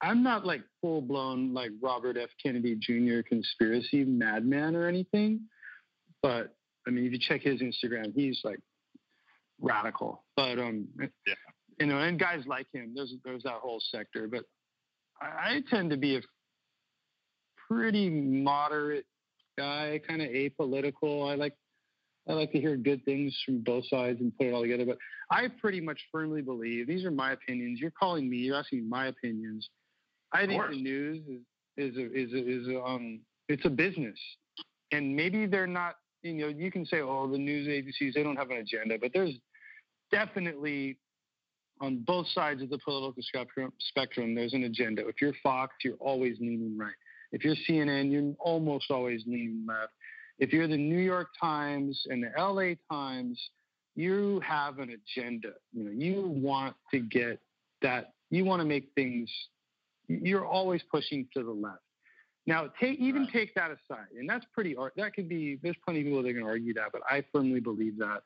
[0.00, 2.28] I'm not like full blown like Robert F.
[2.40, 3.22] Kennedy Jr.
[3.28, 5.40] conspiracy madman or anything.
[6.22, 6.54] But
[6.86, 8.60] I mean, if you check his Instagram, he's like
[9.60, 10.22] radical.
[10.36, 10.86] But um,
[11.26, 11.34] Yeah.
[11.80, 14.28] you know, and guys like him, there's there's that whole sector.
[14.28, 14.44] But
[15.20, 16.20] I, I tend to be a
[17.68, 19.06] pretty moderate
[19.56, 21.30] guy, kind of apolitical.
[21.30, 21.54] I like
[22.28, 24.84] I like to hear good things from both sides and put it all together.
[24.84, 24.98] But
[25.30, 27.80] I pretty much firmly believe these are my opinions.
[27.80, 28.38] You're calling me.
[28.38, 29.68] You're asking my opinions.
[30.32, 31.40] I think the news is
[31.76, 34.18] is a, is a, is a, um it's a business,
[34.92, 35.96] and maybe they're not.
[36.22, 39.12] You know, you can say, oh, the news agencies they don't have an agenda, but
[39.14, 39.34] there's
[40.10, 40.98] definitely
[41.80, 45.06] on both sides of the political spectrum, spectrum there's an agenda.
[45.06, 46.94] If you're Fox, you're always leaning right.
[47.32, 49.92] If you're CNN, you're almost always leaning left.
[50.38, 53.40] If you're the New York Times and the LA Times,
[53.94, 55.52] you have an agenda.
[55.72, 57.40] You know, you want to get
[57.82, 58.12] that.
[58.30, 59.30] You want to make things.
[60.08, 61.80] You're always pushing to the left.
[62.46, 63.32] Now, take even Right.
[63.32, 64.76] take that aside, and that's pretty.
[64.96, 65.56] That could be.
[65.62, 68.22] There's plenty of people that can argue that, but I firmly believe that.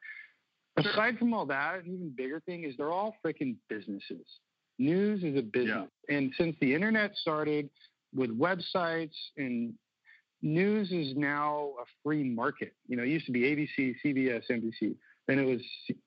[0.76, 4.26] Aside from all that, an even bigger thing is they're all freaking businesses.
[4.78, 7.70] News is a business, and since the internet started
[8.14, 9.74] with websites and
[10.42, 12.74] news is now a free market.
[12.86, 14.94] You know, it used to be ABC, CBS, NBC.
[15.26, 15.60] Then it was,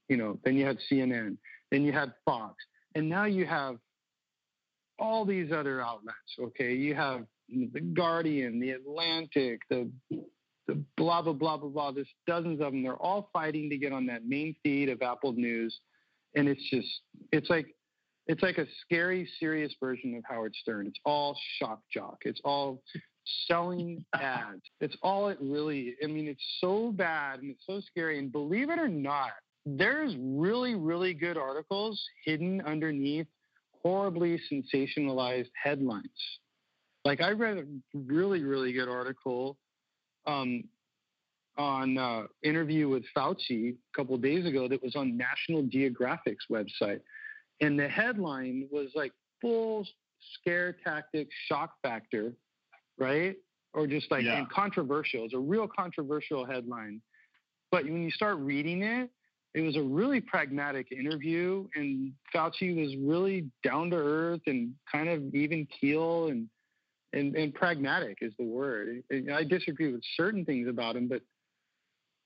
[0.10, 1.38] you know, then you had CNN.
[1.72, 2.56] Then you had Fox,
[2.94, 3.78] and now you have
[5.00, 6.18] all these other outlets.
[6.39, 9.89] Okay, you have the Guardian, the Atlantic, the
[10.68, 11.92] the blah blah blah blah blah.
[11.92, 12.84] There's dozens of them.
[12.84, 15.78] They're all fighting to get on that main feed of Apple News,
[16.36, 16.88] and it's just
[17.32, 17.68] it's like
[18.28, 20.88] it's like a scary, serious version of Howard Stern.
[20.88, 22.20] It's all shock jock.
[22.22, 22.82] It's all
[23.48, 24.62] selling ads.
[24.80, 25.96] It's all it really.
[26.04, 28.20] I mean, it's so bad and it's so scary.
[28.20, 29.32] And believe it or not,
[29.66, 33.28] there's really, really good articles hidden underneath
[33.82, 36.08] horribly sensationalized headlines.
[37.06, 39.58] Like I read a really, really good article
[40.26, 40.64] um,
[41.58, 46.46] on uh, interview with Fauci a couple of days ago that was on National Geographic's
[46.50, 47.02] website,
[47.63, 49.88] and the headline was like full
[50.39, 52.34] scare tactic, shock factor,
[52.97, 53.36] right?
[53.73, 54.38] Or just like Yeah.
[54.39, 55.23] and controversial.
[55.26, 57.02] It's a real controversial headline,
[57.71, 59.10] but when you start reading it,
[59.54, 65.08] it was a really pragmatic interview, and Fauci was really down to earth and kind
[65.10, 66.49] of even keel and
[67.13, 69.04] and, and pragmatic is the word.
[69.12, 71.21] And I disagree with certain things about him, but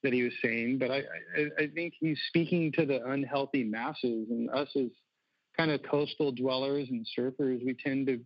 [0.03, 1.03] that he was saying, but I,
[1.37, 4.87] I, I think he's speaking to the unhealthy masses and us as
[5.57, 7.65] kind of coastal dwellers and surfers.
[7.65, 8.19] We tend to,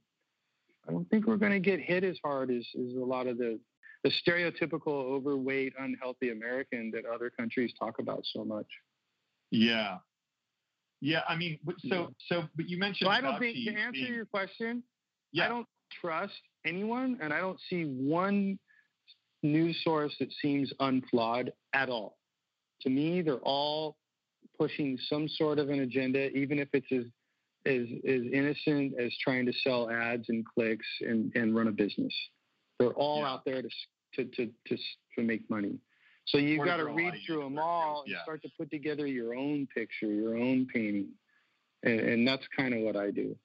[0.88, 3.38] I don't think we're going to get hit as hard as, as a lot of
[3.38, 3.60] the,
[4.04, 8.68] the stereotypical overweight, unhealthy American that other countries talk about so much.
[9.52, 9.98] Yeah.
[11.02, 11.58] Yeah, I mean,
[11.90, 13.08] so so, but you mentioned.
[13.08, 14.84] So I don't think to answer being- your question,
[15.32, 15.46] Yeah.
[15.46, 15.68] I don't
[16.00, 18.60] trust anyone, and I don't see one
[19.42, 22.18] news source that seems unflawed at all.
[22.82, 23.98] To me, they're all
[24.60, 27.06] pushing some sort of an agenda, even if it's as
[27.66, 32.14] as, as innocent as trying to sell ads and clicks and, and run a business.
[32.80, 33.30] They're all Yeah.
[33.30, 33.70] out there to
[34.16, 34.78] to to to,
[35.16, 35.80] to make money.
[36.26, 38.24] So you've got to read through them all and yeah.
[38.24, 41.10] start to put together your own picture, your own painting,
[41.84, 43.36] and, and that's kind of what I do.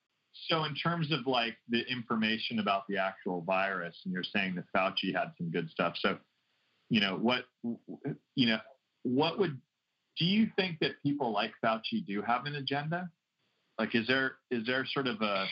[0.48, 4.64] So, in terms of like the information about the actual virus, and you're saying that
[4.74, 5.94] Fauci had some good stuff.
[5.98, 6.18] So,
[6.90, 7.44] you know, what,
[8.34, 8.58] you know,
[9.02, 9.58] what would,
[10.18, 13.08] do you think that people like Fauci do have an agenda?
[13.78, 15.46] Like, is there, is there sort of a,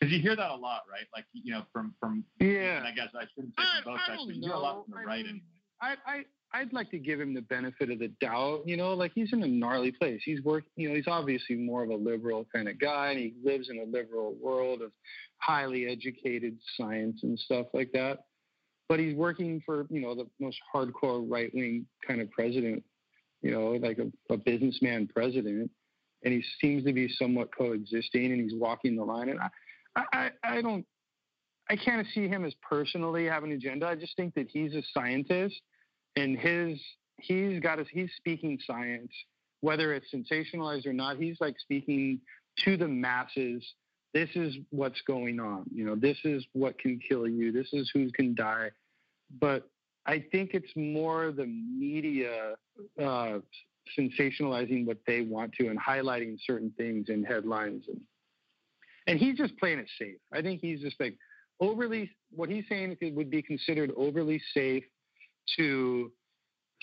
[0.00, 1.06] because you hear that a lot, right?
[1.14, 2.78] Like, you know, from, from, Yeah.
[2.78, 4.76] and I guess I shouldn't say from both sides, don't but you hear a lot
[4.76, 4.82] know.
[4.84, 5.42] from the I right mean,
[5.82, 5.96] anyway.
[6.06, 8.62] I, I I'd like to give him the benefit of the doubt.
[8.66, 10.20] You know, like he's in a gnarly place.
[10.24, 10.64] He's work.
[10.76, 13.78] You know, he's obviously more of a liberal kind of guy, and he lives in
[13.78, 14.90] a liberal world of
[15.38, 18.24] highly educated science and stuff like that.
[18.88, 22.82] But he's working for you know the most hardcore right wing kind of president.
[23.42, 25.70] You know, like a, a businessman president,
[26.22, 29.28] and he seems to be somewhat coexisting, and he's walking the line.
[29.28, 29.40] And
[29.96, 30.86] I, I, I don't.
[31.68, 33.86] I can't see him as personally having an agenda.
[33.86, 35.54] I just think that he's a scientist
[36.16, 36.80] and his
[37.16, 39.12] he's got his he's speaking science
[39.60, 42.20] whether it's sensationalized or not he's like speaking
[42.64, 43.64] to the masses
[44.14, 47.90] this is what's going on you know this is what can kill you this is
[47.92, 48.70] who can die
[49.40, 49.68] but
[50.06, 52.54] i think it's more the media
[53.02, 53.38] uh,
[53.98, 57.84] sensationalizing what they want to and highlighting certain things in headlines.
[57.88, 58.00] And
[59.06, 60.18] and he's just playing it safe.
[60.32, 61.16] I think he's just like
[61.60, 64.84] overly what he's saying would be considered overly safe
[65.56, 66.12] to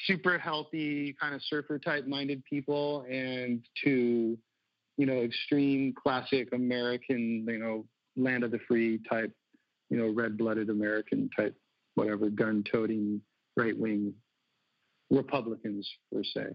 [0.06, 4.38] super healthy kind of surfer type minded people and to
[4.98, 9.32] you know extreme classic american you know land of the free type
[9.90, 11.56] you know red blooded american type
[11.96, 13.20] whatever gun toting
[13.56, 14.14] right wing
[15.10, 16.46] republicans per se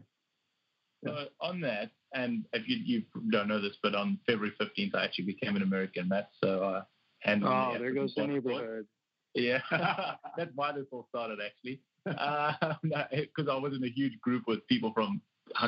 [1.09, 5.05] uh, on that and if you, you don't know this but on february 15th i
[5.05, 6.83] actually became an american that's so uh
[7.25, 8.87] and oh there goes the neighborhood.
[9.35, 9.61] Yeah.
[10.37, 11.81] That's why this all started actually.
[12.05, 15.21] Because uh, I was in a huge group with people from.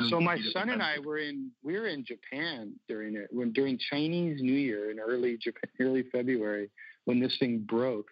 [0.09, 3.77] So my son and I were in we were in Japan during it when during
[3.89, 6.69] Chinese New Year in early Japan, early February
[7.05, 8.07] when this thing broke,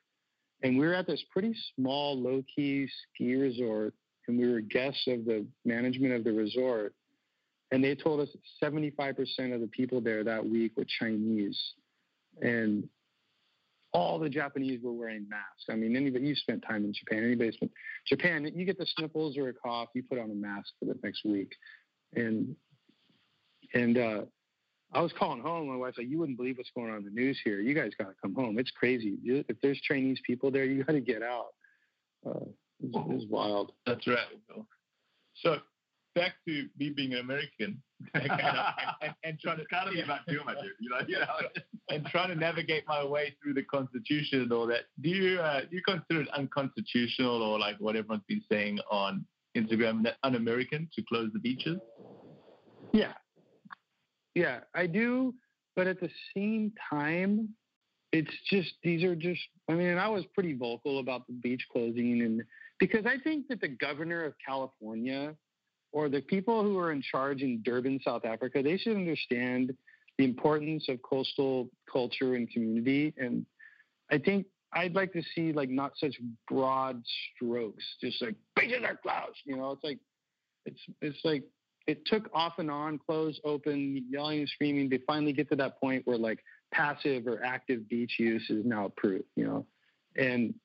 [0.61, 3.93] and we were at this pretty small low key ski resort,
[4.27, 6.93] and we were guests of the management of the resort,
[7.73, 8.29] and they told us
[8.63, 9.17] 75%
[9.51, 11.59] of the people there that week were Chinese,
[12.39, 12.87] and
[13.93, 15.65] all the Japanese were wearing masks.
[15.71, 17.71] I mean, anybody you spent time in Japan, anybody spent
[18.07, 20.99] Japan, you get the sniffles or a cough, you put on a mask for the
[21.03, 21.51] next week.
[22.15, 22.55] And
[23.73, 24.21] and uh,
[24.93, 25.67] I was calling home.
[25.67, 27.59] My wife's like, "You wouldn't believe what's going on in the news here.
[27.59, 28.59] You guys got to come home.
[28.59, 29.17] It's crazy.
[29.23, 31.47] If there's Chinese people there, you got to get out.
[32.23, 32.45] Uh,
[32.83, 34.19] it's, it's wild." That's right.
[35.37, 35.57] So
[36.15, 37.81] back to me being an American
[38.13, 41.25] and, and, and, trying to kind of be about too much, you know, you know,
[41.89, 44.81] and trying to navigate my way through the Constitution and all that.
[45.01, 49.25] Do you uh, do you consider it unconstitutional or like what everyone's been saying on
[49.57, 51.77] Instagram, that un-American to close the beaches?
[52.91, 53.13] Yeah,
[54.35, 55.33] yeah, I do,
[55.75, 57.49] but at the same time,
[58.11, 59.41] it's just these are just.
[59.69, 62.43] I mean, and I was pretty vocal about the beach closing, and
[62.79, 65.35] because I think that the governor of California
[65.93, 69.73] or the people who are in charge in Durban, South Africa, they should understand
[70.17, 73.13] the importance of coastal culture and community.
[73.17, 73.45] And
[74.11, 76.15] I think I'd like to see like not such
[76.49, 77.01] broad
[77.35, 79.37] strokes, just like beaches are closed.
[79.45, 79.99] You know, it's like
[80.65, 81.43] it's it's like
[81.85, 86.07] it took off and on, closed, open, yelling screaming to finally get to that point
[86.07, 86.39] where like
[86.73, 89.25] passive or active beach use is now approved.
[89.35, 89.65] You know,
[90.17, 90.55] and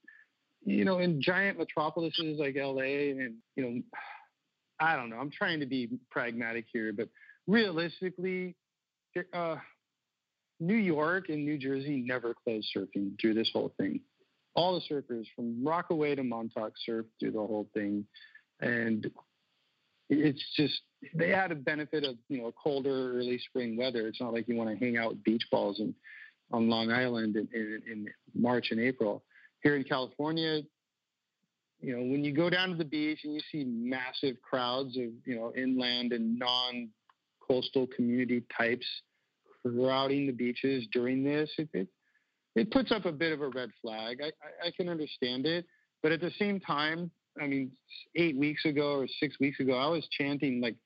[0.64, 3.82] you know in giant metropolises like LA and you know
[4.80, 5.16] I don't know.
[5.16, 7.08] I'm trying to be pragmatic here, but
[7.46, 8.54] realistically,
[9.32, 9.56] uh,
[10.60, 14.00] New York and New Jersey never closed surfing through this whole thing.
[14.54, 18.04] All the surfers from Rockaway to Montauk surf through the whole thing,
[18.60, 19.08] and
[20.10, 20.80] it's just
[21.14, 24.08] they had a benefit of you know colder early spring weather.
[24.08, 25.94] It's not like you want to hang out with beach balls and
[26.50, 29.22] on Long Island in, in, in March and April.
[29.62, 30.62] Here in California,
[31.80, 35.10] you know, when you go down to the beach and you see massive crowds of,
[35.24, 36.88] you know, inland and non
[37.46, 38.86] coastal community types
[39.62, 41.88] crowding the beaches during this, it, it,
[42.56, 44.18] it puts up a bit of a red flag.
[44.22, 45.66] I, I, I can understand it.
[46.02, 47.10] But at the same time,
[47.40, 47.70] I mean,
[48.16, 50.76] eight weeks ago or six weeks ago, I was chanting, like,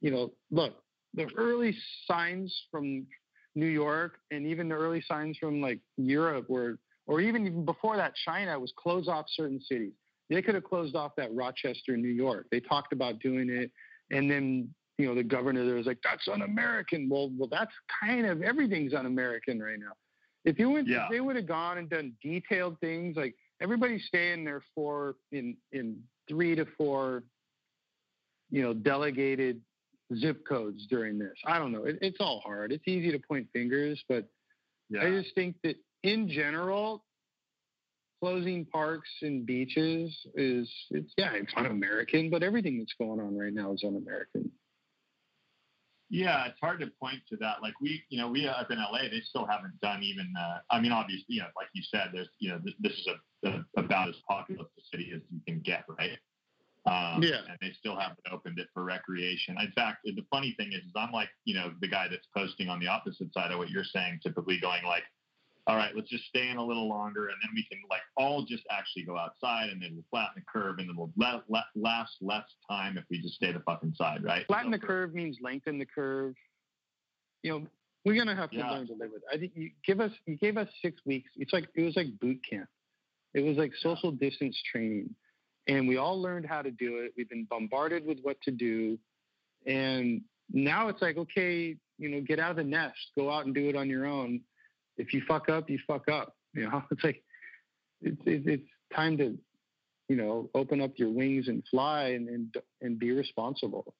[0.00, 0.74] you know, look,
[1.14, 3.06] the early signs from
[3.54, 7.96] New York and even the early signs from like Europe were, or even, even before
[7.96, 9.92] that, China was close off certain cities.
[10.30, 12.46] They could have closed off that Rochester, New York.
[12.50, 13.70] They talked about doing it,
[14.10, 18.26] and then you know the governor there was like, "That's un-American." Well, well, that's kind
[18.26, 19.92] of everything's un-American right now.
[20.44, 21.04] If you went, yeah.
[21.04, 25.56] if they would have gone and done detailed things like everybody's staying there for in
[25.72, 27.24] in three to four,
[28.50, 29.60] you know, delegated
[30.16, 31.34] zip codes during this.
[31.44, 31.84] I don't know.
[31.84, 32.72] It, it's all hard.
[32.72, 34.28] It's easy to point fingers, but
[34.88, 35.02] yeah.
[35.02, 37.04] I just think that in general,
[38.20, 43.52] closing parks and beaches is it's yeah it's un-American, but everything that's going on right
[43.52, 44.50] now is un-American.
[46.10, 47.62] Yeah, it's hard to point to that.
[47.62, 50.32] Like we, you know, we up in LA, they still haven't done even.
[50.38, 53.06] Uh, I mean, obviously, you know, like you said, there's, you know, this, this is
[53.44, 56.18] a, a, about as populous a city as you can get, right?
[56.84, 57.46] Um, Yeah.
[57.48, 59.56] And they still haven't opened it for recreation.
[59.60, 62.68] In fact, the funny thing is, is I'm like, you know, the guy that's posting
[62.68, 65.04] on the opposite side of what you're saying, typically going like,
[65.66, 68.44] all right, let's just stay in a little longer, and then we can like all
[68.44, 71.64] just actually go outside, and then we'll flatten the curve, and then we'll let, let,
[71.76, 74.46] last less time if we just stay the fuck inside, right?
[74.46, 76.34] Flatten the curve means lengthen the curve.
[77.42, 77.66] You know,
[78.04, 78.70] we're gonna have to Yeah.
[78.70, 79.22] learn to live with.
[79.22, 79.28] It.
[79.34, 81.30] I think you give us you gave us six weeks.
[81.36, 82.68] It's like it was like boot camp.
[83.34, 85.14] It was like social distance training,
[85.68, 87.12] and we all learned how to do it.
[87.16, 88.98] We've been bombarded with what to do,
[89.66, 93.54] and now it's like okay, you know, get out of the nest, go out and
[93.54, 94.40] do it on your own.
[95.00, 96.34] If you fuck up, you fuck up.
[96.54, 97.22] You know, it's like
[98.02, 99.36] it's it's, it's time to
[100.08, 103.94] you know open up your wings and fly and and, and be responsible.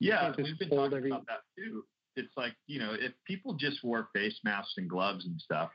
[0.00, 1.84] Yeah, we've been talking every- about that too.
[2.16, 5.70] It's like you know, if people just wore face masks and gloves and stuff,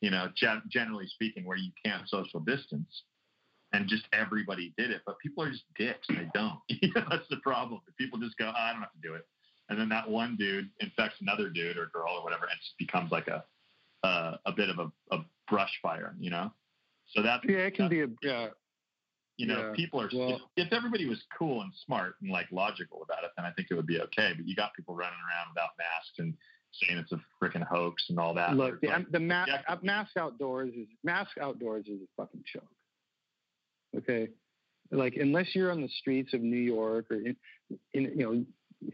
[0.00, 3.02] you know, gen- generally speaking, where you can't social distance,
[3.72, 6.58] and just everybody did it, but people are just dicks and they don't.
[6.82, 7.80] You know, That's the problem.
[7.98, 9.22] People just go, "Oh, I don't have to do it,
[9.70, 12.76] and then that one dude infects another dude or girl or whatever, and it just
[12.78, 13.44] becomes like a
[14.06, 16.50] uh, a bit of a, a brush fire, you know.
[17.14, 18.48] So that Yeah, it can be a yeah.
[19.36, 20.08] you know, Yeah, people are.
[20.12, 23.52] well- if, if everybody was cool and smart and like logical about it, then I
[23.52, 24.32] think it would be okay.
[24.36, 26.34] But you got people running around without masks and
[26.82, 28.54] saying it's a freaking hoax and all that.
[28.56, 32.64] Look, the, like, the ma- uh, mask outdoors is mask outdoors is a fucking joke.
[33.98, 34.28] Okay,
[34.92, 37.36] like unless you're on the streets of New York or in,
[37.92, 38.44] in you know,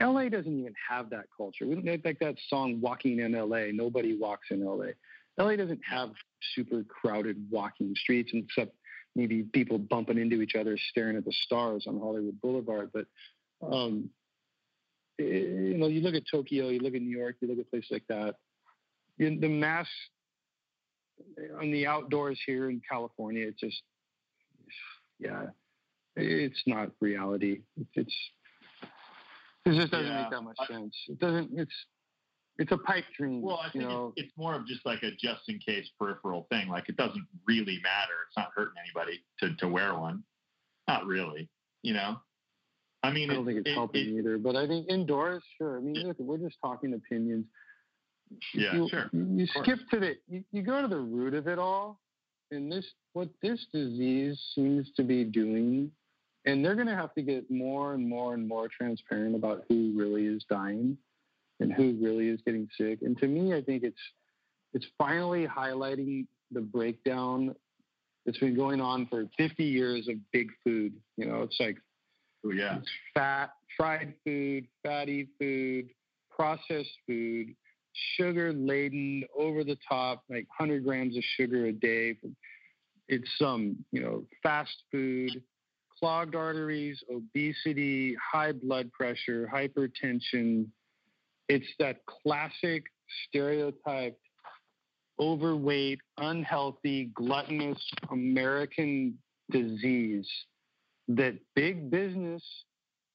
[0.01, 1.67] LA doesn't even have that culture.
[1.67, 4.93] We don't like that song "Walking in LA." Nobody walks in LA.
[5.39, 6.11] LA doesn't have
[6.55, 8.75] super crowded walking streets, except
[9.15, 12.91] maybe people bumping into each other, staring at the stars on Hollywood Boulevard.
[12.93, 13.07] But
[13.63, 14.11] um,
[15.21, 17.71] eh, you know, you look at Tokyo, you look at New York, you look at
[17.71, 18.37] places like that.
[19.19, 19.89] The mass
[21.61, 23.83] on the outdoors here in California, it's just,
[25.19, 25.47] yeah,
[26.17, 27.63] it's not reality.
[27.95, 28.15] It's,
[29.67, 30.23] it just doesn't Yeah.
[30.23, 30.95] make that much sense.
[31.09, 31.51] It doesn't.
[31.59, 31.73] It's
[32.59, 33.43] it's a pipe dream.
[33.43, 36.69] Well, I think it's, it's more of just like a just in case peripheral thing.
[36.69, 38.15] Like it doesn't really matter.
[38.29, 40.25] It's not hurting anybody to, to wear one.
[40.89, 41.49] Not really.
[41.83, 42.17] You know.
[43.03, 44.39] I mean, I don't think it's it- helping it- either.
[44.39, 45.77] But I think indoors, sure.
[45.77, 47.45] I mean, look, we're just talking opinions.
[48.55, 49.09] Yeah, you, sure.
[49.13, 52.01] You skip to the, you, you go to the root of it all,
[52.51, 55.93] and this what this disease seems to be doing,
[56.47, 59.93] and they're going to have to get more and more and more transparent about who
[59.97, 60.97] really is dying,
[61.61, 63.01] and who really is getting sick.
[63.03, 64.01] And to me, I think it's
[64.73, 67.55] it's finally highlighting the breakdown
[68.25, 70.93] that's been going on for 50 years of big food.
[71.17, 71.79] You know, it's like
[72.47, 72.79] Oh yeah.
[72.79, 75.89] it's fat, fried food, fatty food,
[76.31, 77.55] processed food,
[78.17, 82.17] sugar laden, over the top, like 100 grams of sugar a day.
[83.09, 85.43] It's some, you know, fast food,
[85.99, 90.67] clogged arteries, obesity, high blood pressure, hypertension.
[91.49, 92.85] It's that classic
[93.29, 94.21] stereotyped
[95.19, 99.17] overweight, unhealthy, gluttonous American
[99.51, 100.29] disease
[101.09, 102.43] that big business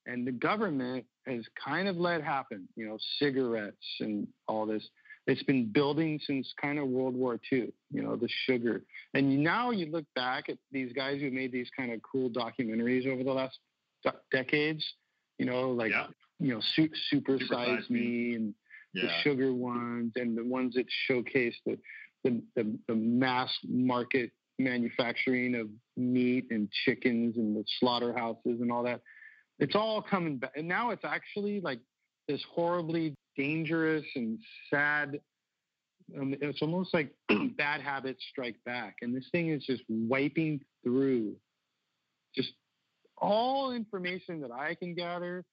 [0.06, 4.88] and the government has kind of let happen, you know, cigarettes and all this.
[5.28, 8.82] It's been building since kind of World War II, you know, the sugar.
[9.14, 13.06] And now you look back at these guys who made these kind of cool documentaries
[13.08, 13.60] over the last
[14.32, 14.84] decades,
[15.38, 16.08] you know, like, Yeah.
[16.40, 18.00] you know, su- Super, Super Size Size Me.
[18.00, 18.56] Me and
[18.94, 21.78] the sugar ones and the ones that showcase the,
[22.24, 28.84] the, the, the mass market manufacturing of meat and chickens and the slaughterhouses and all
[28.84, 29.02] that.
[29.60, 30.52] It's all coming back.
[30.56, 31.80] And now it's actually like
[32.28, 35.20] this horribly dangerous and sad.
[36.20, 37.14] Um, it's almost like
[37.58, 38.98] bad habits strike back.
[39.02, 41.36] And this thing is just wiping through
[42.36, 42.54] just
[43.18, 45.46] all information that I can gather.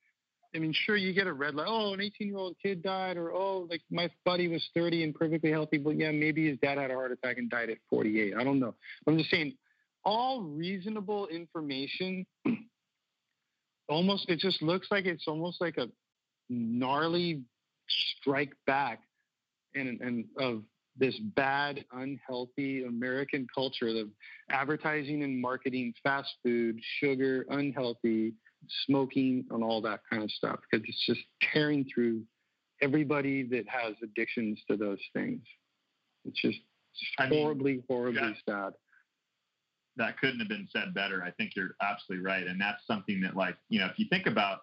[0.54, 1.66] I mean, sure, you get a red light.
[1.68, 5.14] Oh, an 18 year old kid died, or oh, like my buddy was 30 and
[5.14, 8.34] perfectly healthy, but yeah, maybe his dad had a heart attack and died at 48.
[8.34, 8.74] I don't know.
[9.06, 9.54] I'm just saying,
[10.04, 12.24] all reasonable information.
[13.88, 15.88] Almost, it just looks like it's almost like a
[16.48, 17.42] gnarly
[17.88, 19.02] strike back,
[19.74, 20.62] and and of
[20.96, 24.08] this bad, unhealthy American culture of
[24.50, 28.34] advertising and marketing fast food, sugar, unhealthy,
[28.86, 30.58] smoking, and all that kind of stuff.
[30.70, 31.20] Because it's just
[31.52, 32.22] tearing through
[32.82, 35.40] everybody that has addictions to those things.
[36.24, 36.58] It's just
[37.18, 38.72] I mean, horribly, horribly sad.
[39.96, 41.22] that couldn't have been said better.
[41.22, 42.46] I think you're absolutely right.
[42.46, 44.62] And that's something that, like, you know, if you think about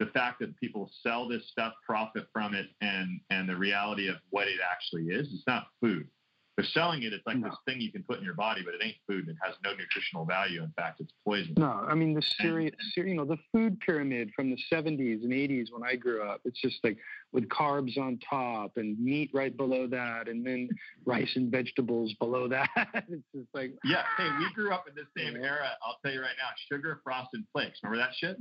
[0.00, 4.16] the fact that people sell this stuff, profit from it, and and the reality of
[4.30, 6.08] what it actually is, it's not food.
[6.56, 7.12] They're selling it.
[7.14, 7.48] It's like No.
[7.48, 9.28] this thing you can put in your body, but it ain't food.
[9.28, 10.62] It has no nutritional value.
[10.62, 11.54] In fact, it's poison.
[11.56, 15.66] No, I mean the Syria, you know, the food pyramid from the 70s and 80s
[15.70, 16.40] when I grew up.
[16.44, 16.98] It's just like
[17.32, 20.68] with carbs on top and meat right below that, and then
[21.06, 22.68] rice and vegetables below that.
[22.94, 24.02] it's just like Yeah.
[24.16, 25.68] Hey, we grew up in the same era.
[25.86, 26.48] I'll tell you right now.
[26.70, 27.78] Sugar frosted flakes.
[27.82, 28.36] Remember that shit?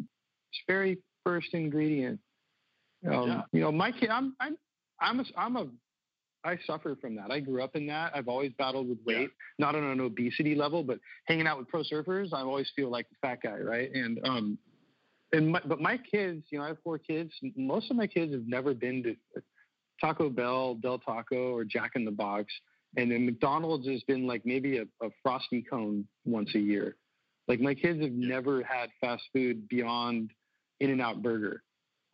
[0.51, 0.97] it's very
[1.29, 2.19] first ingredient.
[3.07, 4.57] Um, You know, my kid, I'm, I'm,
[4.99, 5.67] I'm a, I'm a,
[6.43, 7.31] I suffer from that.
[7.31, 8.11] I grew up in that.
[8.15, 11.83] I've always battled with weight, not on an obesity level, but hanging out with pro
[11.83, 13.89] surfers, I always feel like the fat guy, right?
[13.93, 14.57] And um,
[15.31, 17.31] and my, but my kids, you know, I have four kids.
[17.55, 19.15] Most of my kids have never been to
[20.01, 22.45] Taco Bell, Del Taco, or Jack in the Box,
[22.97, 26.95] and then McDonald's has been like maybe a, a frosty cone once a year.
[27.49, 30.31] Like my kids have never had fast food beyond
[30.79, 31.63] In and Out Burger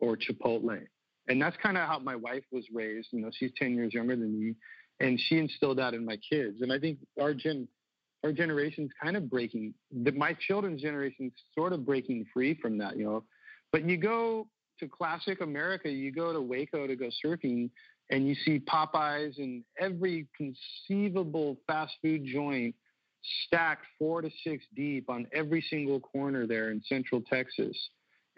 [0.00, 0.80] or Chipotle.
[1.28, 3.08] And that's kind of how my wife was raised.
[3.12, 4.54] You know, she's 10 years younger than me.
[5.00, 6.62] And she instilled that in my kids.
[6.62, 7.68] And I think our gen
[8.24, 12.96] our generation's kind of breaking the, my children's generation's sort of breaking free from that,
[12.96, 13.22] you know.
[13.72, 14.48] But you go
[14.80, 17.70] to classic America, you go to Waco to go surfing
[18.10, 22.74] and you see Popeyes and every conceivable fast food joint
[23.44, 27.76] stacked four to six deep on every single corner there in central Texas.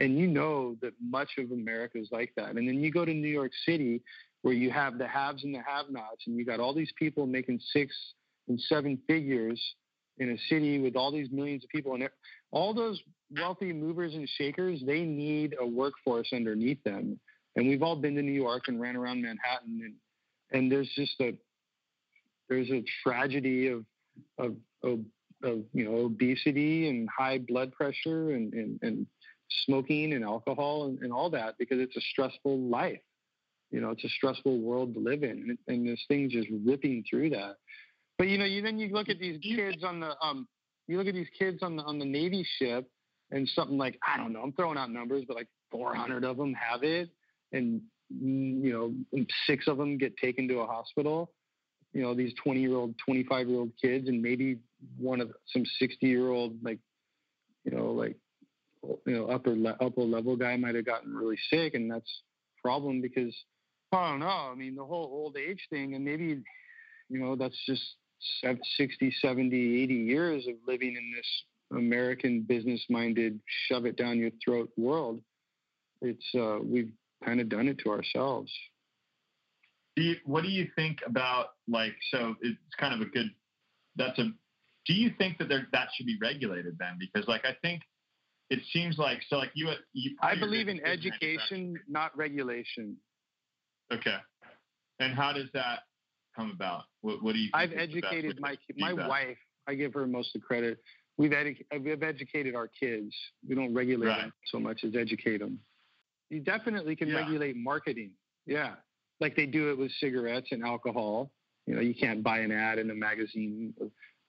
[0.00, 2.50] And you know that much of America is like that.
[2.50, 4.00] And then you go to New York City
[4.42, 7.26] where you have the haves and the have nots, and you got all these people
[7.26, 7.94] making six
[8.46, 9.60] and seven figures
[10.18, 11.94] in a city with all these millions of people.
[11.94, 12.08] And
[12.50, 13.00] all those
[13.36, 17.18] wealthy movers and shakers, they need a workforce underneath them.
[17.56, 19.94] And we've all been to New York and ran around Manhattan, and,
[20.52, 21.34] and there's just a
[22.48, 23.84] there's a tragedy of
[24.38, 25.00] of, of,
[25.42, 29.06] of you know obesity and high blood pressure and, and, and
[29.64, 33.00] smoking and alcohol and, and all that because it's a stressful life.
[33.70, 37.04] You know, it's a stressful world to live in, and, and this thing's just ripping
[37.08, 37.56] through that.
[38.16, 40.48] But you know, you then you look at these kids on the um,
[40.86, 42.88] you look at these kids on the on the Navy ship,
[43.30, 46.54] and something like I don't know, I'm throwing out numbers, but like 400 of them
[46.54, 47.10] have it,
[47.52, 47.82] and
[48.12, 51.30] mm, you know, six of them get taken to a hospital.
[51.92, 54.58] You know, these 20 year old, 25 year old kids, and maybe
[54.98, 56.78] one of some 60 year old like,
[57.64, 58.16] you know, like
[58.82, 62.22] you know upper le- upper level guy might have gotten really sick, and that's
[62.58, 63.34] a problem because
[63.92, 64.26] I don't know.
[64.26, 66.42] I mean, the whole old age thing, and maybe
[67.08, 67.82] you know that's just
[68.42, 74.18] sev- 60 70 80 years of living in this american business minded shove it down
[74.18, 75.20] your throat world
[76.02, 76.92] it's uh, we've
[77.24, 78.50] kind of done it to ourselves
[79.96, 81.94] Do you, what do you think about like?
[82.12, 83.30] So it's kind of a good.
[83.96, 84.30] That's a.
[84.86, 86.98] Do you think that there that should be regulated then?
[86.98, 87.82] Because like I think
[88.50, 89.68] it seems like so like you.
[89.92, 92.96] you i believe in education not regulation
[93.90, 94.16] Okay.
[95.00, 95.78] And how does that
[96.36, 96.82] come about?
[97.00, 97.46] What, what do you?
[97.46, 100.42] Think i've is the best way educated my my wife i give her most of
[100.42, 100.78] the credit
[101.16, 103.14] we've, edu- we've educated our kids
[103.48, 104.20] we don't regulate Right.
[104.22, 105.58] them so much as educate them
[106.30, 107.16] you definitely can Yeah.
[107.16, 108.10] regulate marketing
[108.46, 108.74] yeah
[109.20, 111.30] like they do it with cigarettes and alcohol
[111.66, 113.74] you know you can't buy an ad in a magazine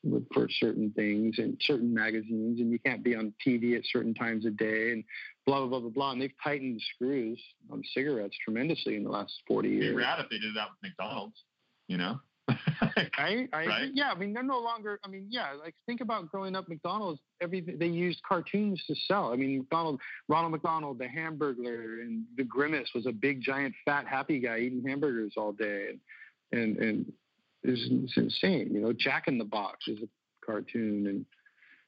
[0.03, 4.13] with- for certain things and certain magazines and you can't be on tv at certain
[4.13, 5.03] times of day and
[5.45, 9.09] blah blah blah blah blah and they've tightened the screws on cigarettes tremendously in the
[9.09, 11.35] last 40 It'd be years rad if they did that with McDonald's.
[11.87, 12.19] You know.
[12.49, 13.91] I, I Right?
[13.93, 14.99] yeah, I mean they're no longer.
[15.03, 17.19] I mean, yeah, like think about growing up McDonald's.
[17.41, 19.31] Everything they used cartoons to sell.
[19.31, 24.07] I mean, McDonald, Ronald McDonald, the Hamburglar, and the Grimace was a big, giant, fat,
[24.07, 25.89] happy guy eating hamburgers all day,
[26.51, 27.13] and and and
[27.63, 28.69] it's, it's insane.
[28.73, 30.07] You know, Jack in the Box is a
[30.45, 31.25] cartoon, and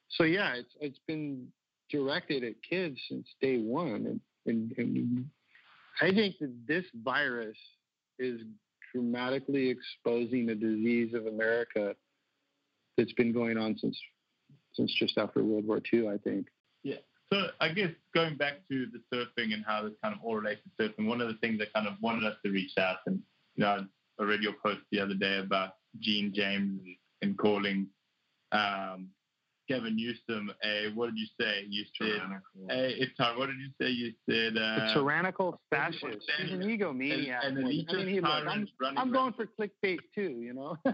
[0.08, 1.48] so yeah, it's it's been
[1.90, 5.26] directed at kids since day one, and and, and
[6.00, 7.56] I think that this virus
[8.18, 8.40] is
[8.92, 11.94] dramatically exposing a disease of America
[12.96, 13.98] that's been going on since
[14.74, 16.46] since just after World War II, I think.
[16.82, 16.96] Yeah.
[17.32, 20.60] So I guess going back to the surfing and how this kind of all relates
[20.78, 23.20] to surfing, one of the things that kind of wanted us to reach out and
[23.56, 23.86] you know
[24.22, 26.80] I read your post the other day about Gene James
[27.22, 27.88] and calling
[28.52, 29.08] um,
[29.68, 31.64] Gavin Newsom a what did you say?
[31.68, 32.20] You said
[32.70, 33.38] a it's hard.
[33.38, 33.90] What did you say?
[33.90, 36.04] You said A uh, tyrannical fascist.
[36.38, 37.46] He's an egomaniac.
[37.46, 40.76] an more than- I mean, he, look, I'm, I'm going for clickbait too, you know.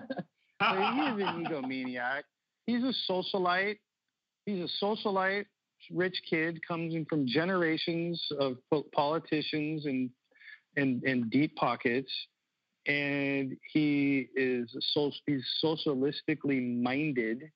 [0.61, 2.23] But he is an egomaniac.
[2.67, 3.79] He's a socialite.
[4.45, 5.45] He's a socialite,
[5.93, 8.57] rich kid, comes in from generations of
[8.93, 10.11] politicians and
[10.77, 12.11] and and deep pockets,
[12.89, 17.51] and he is a so, he's socialistically minded.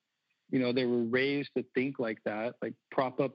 [0.51, 3.33] You know, they were raised to think like that, like prop up,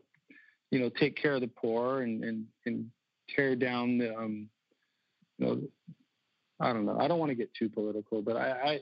[0.70, 2.89] you know, take care of the poor and and and
[3.36, 4.48] tear down the um,
[5.39, 5.62] you know,
[6.60, 6.98] I don't know.
[7.00, 8.80] I don't want to get too political, but I, I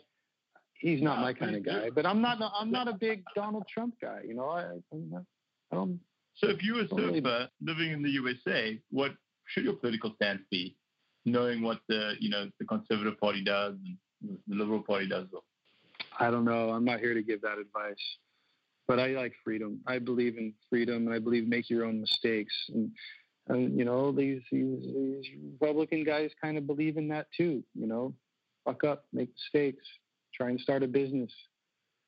[0.73, 1.89] he's not my kind of guy.
[1.89, 4.19] But I'm not I'm not a big Donald Trump guy.
[4.27, 5.23] You know, I I'm not,
[5.71, 5.99] I don't.
[6.35, 9.11] So if you were a surfer living in the USA, what
[9.45, 10.75] should your political stance be?
[11.25, 15.27] Knowing what the you know the Conservative Party does and the Liberal Party does.
[16.19, 16.69] I don't know.
[16.69, 18.17] I'm not here to give that advice.
[18.87, 19.79] But I like freedom.
[19.87, 22.53] I believe in freedom, and I believe make your own mistakes.
[22.69, 22.91] And,
[23.47, 27.63] and you know, these, these these Republican guys kind of believe in that too.
[27.73, 28.13] You know,
[28.63, 29.83] fuck up, make mistakes,
[30.33, 31.31] try and start a business,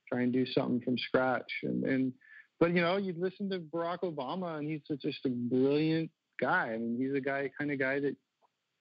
[0.07, 1.51] try and do something from scratch.
[1.63, 2.13] And and
[2.59, 6.74] but you know, you listen to Barack Obama, and he's just a brilliant guy.
[6.74, 8.15] I mean, he's a guy kind of guy that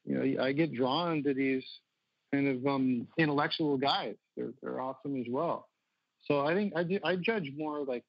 [0.07, 1.65] you know I get drawn to these
[2.33, 4.15] kind of um, intellectual guys.
[4.37, 5.69] They're they're awesome as well.
[6.25, 8.05] So I think I, I judge more like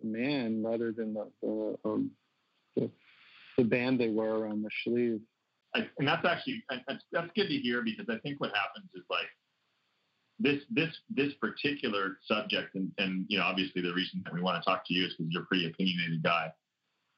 [0.00, 2.10] the man rather than the the, um,
[2.76, 2.90] the,
[3.58, 5.20] the band they wear around the sleeve.
[5.74, 9.04] I, and that's actually that's, that's good to hear because I think what happens is
[9.10, 9.28] like
[10.38, 14.62] this this this particular subject and, and you know obviously the reason that we want
[14.62, 16.52] to talk to you is because you're a pretty opinionated guy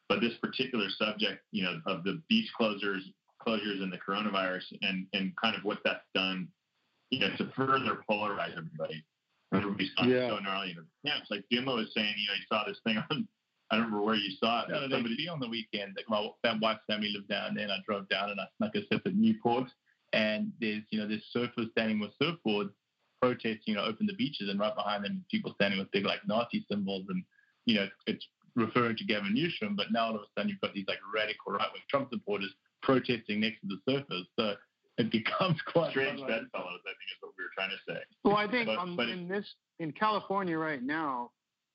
[0.09, 3.01] but this particular subject you know of the beach closures
[3.47, 6.49] closures and the coronavirus and and kind of what that's done
[7.11, 9.05] you know to further polarize everybody
[9.53, 10.29] everybody's yeah.
[10.29, 13.03] so gnarly in the camps like Jimmo was saying you know he saw this thing
[13.11, 13.29] on
[13.71, 14.71] I don't remember where you saw it.
[14.71, 15.97] No, somebody be on the weekend.
[15.97, 18.75] Like my, my wife's family lived down there, and I drove down and I snuck
[18.77, 19.69] a sip at Newport.
[20.13, 22.71] And there's you know there's surfers standing with surfboards
[23.21, 26.21] protesting, you know, open the beaches, and right behind them people standing with big like
[26.27, 27.25] Nazi symbols, and
[27.65, 28.25] you know it's
[28.55, 29.75] referring to Gavin Newsom.
[29.77, 32.55] But now all of a sudden you've got these like radical right wing Trump supporters
[32.85, 34.25] protesting next to the surfers.
[34.39, 34.55] So
[34.99, 36.49] it becomes quite strange bedfellows.
[36.55, 38.01] I think is what we were trying to say.
[38.23, 39.47] Well, I think but, um, but in this
[39.79, 41.31] in California right now,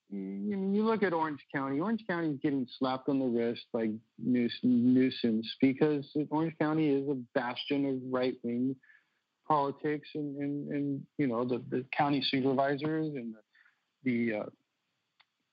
[0.09, 1.79] you, you look at Orange County.
[1.79, 7.17] Orange County is getting slapped on the wrist by Newsom because Orange County is a
[7.35, 8.75] bastion of right wing
[9.47, 13.33] politics, and, and, and you know the, the county supervisors and
[14.03, 14.45] the, the uh,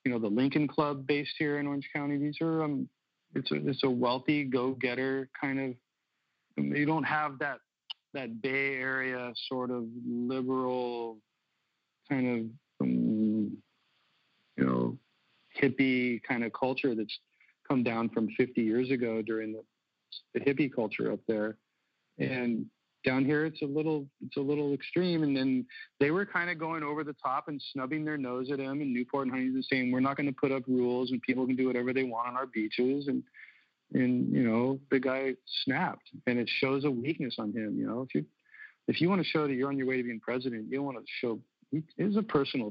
[0.05, 2.17] you know the Lincoln Club based here in Orange County.
[2.17, 2.89] These are um,
[3.37, 5.75] it's a it's a wealthy go getter kind of.
[6.57, 7.59] You don't have that
[8.15, 11.19] that Bay Area sort of liberal
[12.09, 13.57] kind of um,
[14.57, 14.99] you know,
[15.61, 17.19] hippie kind of culture that's
[17.69, 19.63] come down from 50 years ago during the,
[20.35, 21.57] the hippie culture up there.
[22.19, 22.67] And
[23.07, 25.23] down here, it's a little, it's a little extreme.
[25.23, 25.65] And then
[26.01, 28.83] they were kind of going over the top and snubbing their nose at him.
[28.83, 31.57] And Newport and Huntington saying, we're not going to put up rules and people can
[31.57, 33.09] do whatever they want on our beaches.
[33.09, 33.23] And,
[33.95, 35.35] and, you know, the guy
[35.65, 37.77] snapped and it shows a weakness on him.
[37.79, 38.27] You know, if you,
[38.89, 40.87] if you want to show that you're on your way to being president, you don't
[40.87, 41.39] want to show,
[41.73, 42.71] it is a personal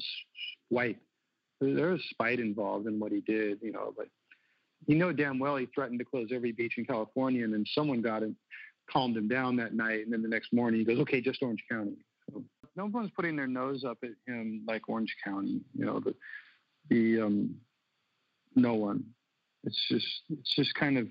[0.69, 0.99] swipe
[1.61, 4.07] there was spite involved in what he did, you know, but
[4.87, 8.01] you know damn well he threatened to close every beach in California, and then someone
[8.01, 8.35] got him,
[8.91, 11.63] calmed him down that night, and then the next morning he goes, okay, just Orange
[11.69, 11.97] County.
[12.29, 12.43] So
[12.75, 16.13] no one's putting their nose up at him like Orange County, you know, the
[16.89, 17.55] the um,
[18.55, 19.03] no one.
[19.63, 21.07] It's just it's just kind of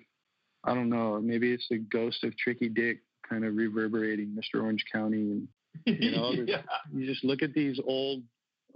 [0.63, 2.99] I don't know, maybe it's the ghost of Tricky Dick
[3.29, 4.63] kind of reverberating Mr.
[4.63, 5.49] Orange County, and
[5.85, 6.63] you know, yeah.
[6.93, 8.23] you just look at these old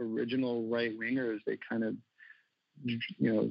[0.00, 1.94] original right wingers, they kind of,
[2.84, 3.50] you know,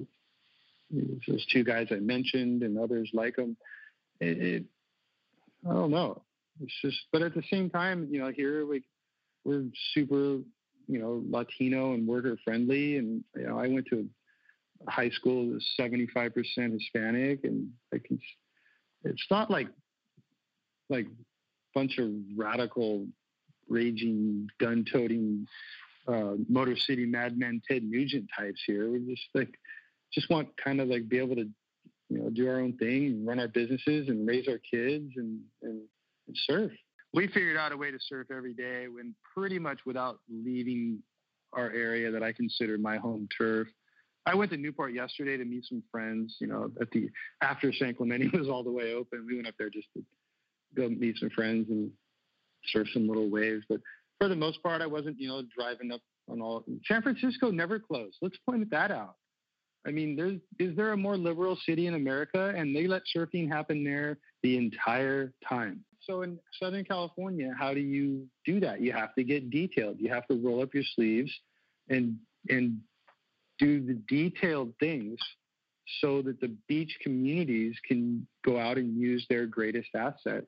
[1.27, 3.57] those two guys I mentioned and others like them.
[4.19, 4.63] It, it,
[5.69, 6.21] I don't know.
[6.61, 8.83] It's just, but at the same time, you know, here we
[9.43, 10.39] we're super,
[10.87, 14.07] you know, Latino and worker friendly, and you know, I went to
[14.87, 18.23] a high school that's seventy five percent Hispanic, and like it's,
[19.03, 19.67] it's not like
[20.89, 21.07] like
[21.75, 23.05] bunch of radical,
[23.69, 25.45] raging, gun toting
[26.07, 28.91] uh, Motor City Madman Ted Nugent types here.
[28.91, 29.53] We just like
[30.13, 31.49] just want kind of like be able to
[32.09, 35.39] you know do our own thing and run our businesses and raise our kids and
[35.61, 35.81] and,
[36.27, 36.71] and surf.
[37.13, 40.99] We figured out a way to surf every day when pretty much without leaving
[41.53, 43.67] our area that I consider my home turf.
[44.25, 46.35] I went to Newport yesterday to meet some friends.
[46.39, 47.09] You know, at the
[47.41, 50.03] after San Clemente was all the way open, we went up there just to
[50.75, 51.89] go meet some friends and
[52.67, 53.63] surf some little waves.
[53.69, 53.79] But
[54.19, 56.65] for the most part, I wasn't, you know, driving up on all.
[56.85, 58.17] San Francisco never closed.
[58.21, 59.15] Let's point that out.
[59.87, 63.47] I mean, there's is there a more liberal city in America, and they let surfing
[63.47, 65.83] happen there the entire time.
[66.01, 68.81] So in Southern California, how do you do that?
[68.81, 69.97] You have to get detailed.
[69.99, 71.31] You have to roll up your sleeves
[71.89, 72.17] and
[72.49, 72.79] and
[73.59, 75.17] do the detailed things
[76.01, 80.43] so that the beach communities can go out and use their greatest asset,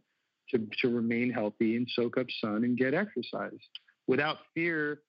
[0.52, 3.60] to, to remain healthy and soak up sun and get exercise
[4.08, 5.00] without fear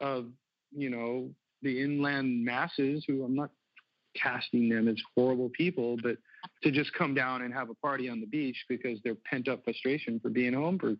[0.00, 0.26] of,
[0.72, 1.30] you know,
[1.62, 3.50] the inland masses who I'm not
[4.14, 6.16] casting them as horrible people, but
[6.62, 9.64] to just come down and have a party on the beach because they're pent up
[9.64, 10.96] frustration for being home for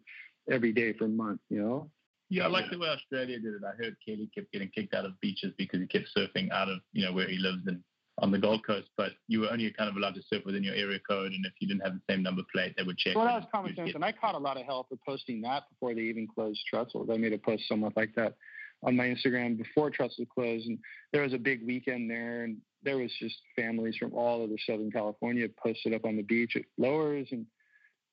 [0.51, 1.91] every day for a month, you know?
[2.29, 3.63] Yeah, I like the way Australia did it.
[3.67, 6.79] I heard Kelly kept getting kicked out of beaches because he kept surfing out of
[6.93, 7.83] you know where he lives and
[8.19, 10.75] on the Gold Coast, but you were only kind of allowed to surf within your
[10.75, 13.17] area code, and if you didn't have the same number plate, they would check.
[13.17, 15.65] Well, that was common sense, and I caught a lot of hell for posting that
[15.71, 17.09] before they even closed Trestles.
[17.13, 18.35] I made a post somewhat like that
[18.83, 20.78] on my Instagram before Trestles closed, and
[21.12, 24.91] there was a big weekend there, and there was just families from all over Southern
[24.91, 27.47] California posted up on the beach at Lowers, and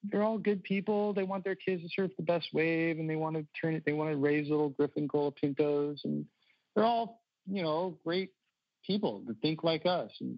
[0.04, 1.14] they're all good people.
[1.14, 3.84] They want their kids to surf the best wave, and they want to turn it.
[3.86, 6.26] They want to raise little Griffin Pintos, and
[6.76, 8.32] they're all you know great
[8.86, 10.12] people that think like us.
[10.20, 10.38] And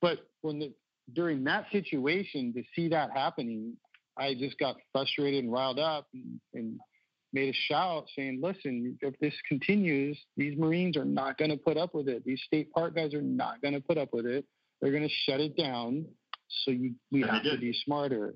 [0.00, 0.72] but when the,
[1.12, 3.74] during that situation to see that happening,
[4.16, 6.80] I just got frustrated and riled up and, and
[7.32, 11.76] made a shout saying, "Listen, if this continues, these Marines are not going to put
[11.76, 12.24] up with it.
[12.24, 14.44] These state park guys are not going to put up with it.
[14.80, 16.06] They're going to shut it down.
[16.64, 18.34] So you, we And have to be smarter."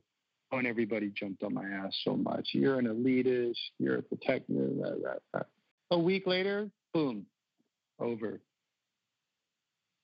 [0.53, 2.49] Oh, and everybody jumped on my ass so much.
[2.55, 3.55] You're an elitist.
[3.79, 4.53] You're a protector.
[4.53, 5.43] Blah, blah, blah.
[5.93, 7.25] A week later, boom,
[8.01, 8.41] over.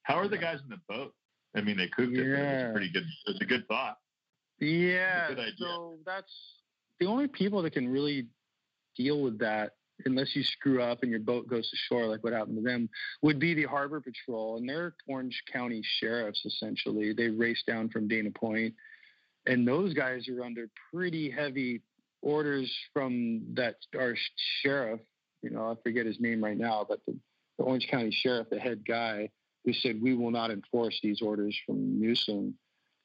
[0.04, 1.12] How are the guys in the boat?
[1.56, 2.18] I mean, they cooked it.
[2.18, 2.68] But it Yeah.
[2.68, 3.04] a pretty good.
[3.26, 3.98] It's a good thought.
[4.60, 5.28] Yeah.
[5.28, 5.54] good idea.
[5.58, 6.32] So that's
[7.00, 8.26] the only people that can really
[8.96, 9.72] deal with that,
[10.04, 12.88] unless you screw up and your boat goes to shore, like what happened to them,
[13.22, 14.58] would be the Harbor Patrol.
[14.58, 17.12] And they're Orange County sheriffs, essentially.
[17.12, 18.74] They race down from Dana Point,
[19.46, 21.82] And those guys are under pretty heavy
[22.22, 24.14] orders from that our
[24.62, 25.00] sheriff.
[25.42, 27.16] You know, I forget his name right now, but the,
[27.58, 29.30] the Orange County sheriff, the head guy,
[29.64, 32.54] who said we will not enforce these orders from Newsom.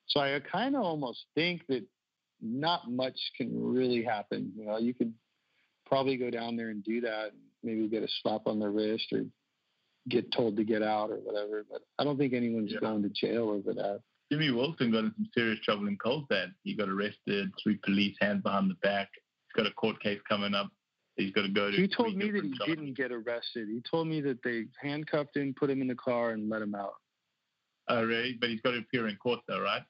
[0.07, 1.85] So I kind of almost think that
[2.41, 4.51] not much can really happen.
[4.57, 5.13] You know, you could
[5.91, 9.11] probably go down there and do that, and maybe get a slap on the wrist
[9.11, 9.25] or
[10.09, 11.65] get told to get out or whatever.
[11.69, 13.99] But I don't think anyone's going to jail over that.
[14.31, 16.53] Jimmy Wilson got in some serious trouble in Carlsbad.
[16.63, 19.09] He got arrested, three police hands behind the back.
[19.13, 20.69] He's got a court case coming up.
[21.17, 21.75] He's got to go to.
[21.75, 23.67] He told me that he didn't get arrested.
[23.67, 26.73] He told me that they handcuffed him, put him in the car, and let him
[26.73, 26.93] out.
[27.89, 28.37] Oh, really?
[28.39, 29.81] But he's got to appear in court, though, right?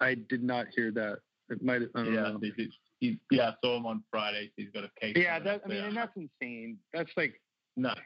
[0.00, 1.18] I did not hear that.
[1.48, 1.82] It might.
[1.94, 2.38] I don't Yeah, know.
[2.40, 2.70] he, he,
[3.00, 3.50] he- yeah.
[3.50, 4.50] I saw him on Friday.
[4.56, 5.14] He's got a case.
[5.16, 5.62] Yeah, that.
[5.64, 6.78] I mean, and that's insane.
[6.92, 7.40] That's like
[7.76, 8.00] nuts.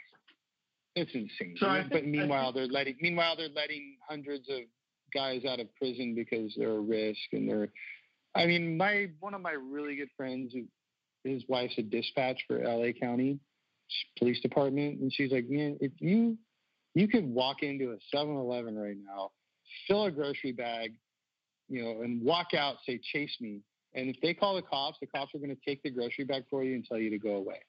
[0.96, 1.56] It's insane.
[1.58, 2.96] So but think- meanwhile, they're letting.
[3.00, 4.60] Meanwhile, they're letting hundreds of
[5.14, 7.68] guys out of prison because they're a risk, and they're.
[8.34, 10.54] I mean, my one of my really good friends,
[11.24, 12.92] his wife's a dispatch for L.A.
[12.92, 13.38] County
[14.18, 16.36] Police Department, and she's like, "Man, if you
[16.94, 19.30] you could walk into a 7-Eleven right now,
[19.86, 20.94] fill a grocery bag,
[21.70, 23.60] you know, and walk out, say, chase me.
[23.94, 26.44] And if they call the cops, the cops are going to take the grocery bag
[26.50, 27.60] for you and tell you to go away.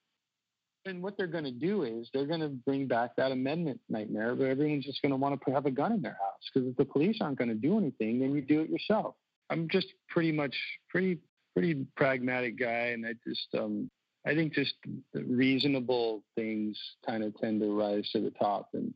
[0.85, 4.33] And what they're going to do is they're going to bring back that amendment nightmare
[4.33, 6.75] where everyone's just going to want to have a gun in their house because if
[6.75, 9.15] the police aren't going to do anything, then you do it yourself.
[9.51, 10.55] I'm just pretty much
[10.89, 11.19] pretty
[11.53, 13.91] pretty pragmatic guy, and I just um,
[14.25, 14.73] I think just
[15.13, 18.93] reasonable things kind of tend to rise to the top, and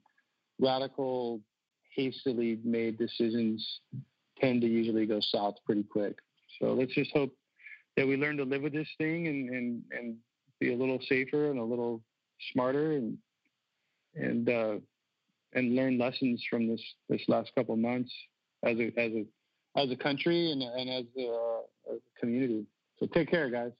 [0.60, 1.42] radical,
[1.96, 3.82] hastily made decisions
[4.40, 6.18] tend to usually go south pretty quick.
[6.60, 7.34] So let's just hope
[7.98, 10.16] that we learn to live with this thing and and, and
[10.60, 12.02] be a little safer and a little
[12.54, 13.18] smarter and
[14.16, 14.76] and uh,
[15.54, 18.12] and learn lessons from this this last couple of months
[18.64, 19.26] as a as a
[19.76, 21.62] as a country and, and as, a,
[21.92, 22.66] as a community.
[23.00, 23.72] So take care, guys.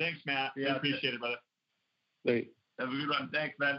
[0.00, 0.52] Thanks, Matt.
[0.56, 1.36] Yeah, I appreciate it, brother.
[2.26, 2.52] Great.
[2.78, 3.30] Have a good one.
[3.32, 3.78] Thanks, man.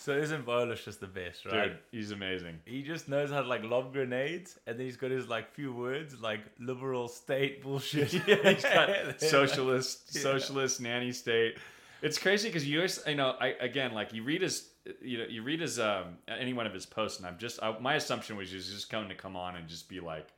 [0.00, 1.68] So isn't Biolos just the best, right?
[1.68, 2.58] Dude, he's amazing.
[2.64, 5.74] He just knows how to like lob grenades, and then he's got his like few
[5.74, 8.10] words like liberal state bullshit.
[8.26, 8.88] yeah, he's got
[9.20, 10.22] socialist, Yeah.
[10.22, 11.58] socialist nanny state.
[12.00, 14.70] It's crazy because you, you know, I again like you read his,
[15.02, 17.78] you know, you read his um any one of his posts, and I'm just I,
[17.78, 20.28] my assumption was he's just going to come on and just be like,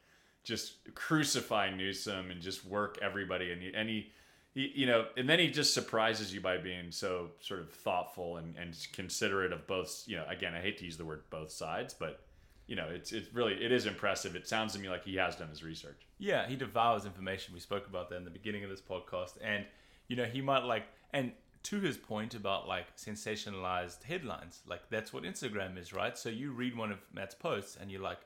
[0.42, 4.10] just crucify Newsom and just work everybody, and he, and he,
[4.54, 8.36] he, you know, and then he just surprises you by being so sort of thoughtful
[8.36, 10.04] and and considerate of both.
[10.06, 12.20] You know, again, I hate to use the word both sides, but
[12.66, 14.36] you know, it's it's really it is impressive.
[14.36, 16.06] It sounds to me like he has done his research.
[16.18, 17.54] Yeah, he devours information.
[17.54, 19.32] We spoke about that in the beginning of this podcast.
[19.42, 19.64] And,
[20.08, 21.32] you know, he might like, and
[21.64, 26.16] to his point about like sensationalized headlines, like that's what Instagram is, right?
[26.16, 28.18] So you read one of Matt's posts and you're like,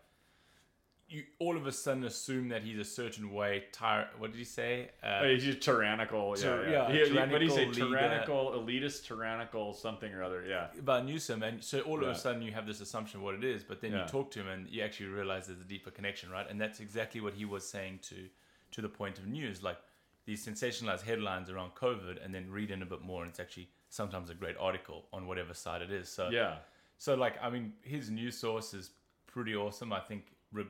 [1.09, 3.65] you all of a sudden assume that he's a certain way.
[3.73, 4.91] Tyr- what did he say?
[5.03, 6.35] Uh, Oh, he's tyrannical.
[6.37, 6.71] Yeah, tyr- yeah.
[6.71, 7.65] yeah, He- he- what do you say?
[7.71, 7.99] tyrannical leader.
[7.99, 10.45] Tyrannical, elitist, tyrannical, something or other.
[10.45, 10.69] Yeah.
[10.79, 12.11] about Newsom, and so all of Yeah.
[12.11, 14.03] a sudden you have this assumption of what it is, but then Yeah.
[14.03, 16.47] you talk to him and you actually realize there's a deeper connection, right?
[16.51, 18.29] And that's exactly what he was saying to
[18.73, 19.79] to the point of news, like
[20.25, 23.71] these sensationalized headlines around COVID, and then read in a bit more, and it's actually
[23.91, 26.09] sometimes a great article on whatever side it is.
[26.09, 26.59] So Yeah.
[26.99, 28.91] so like I mean, his news source is
[29.29, 29.93] pretty awesome.
[29.93, 30.33] I think.
[30.53, 30.67] Re-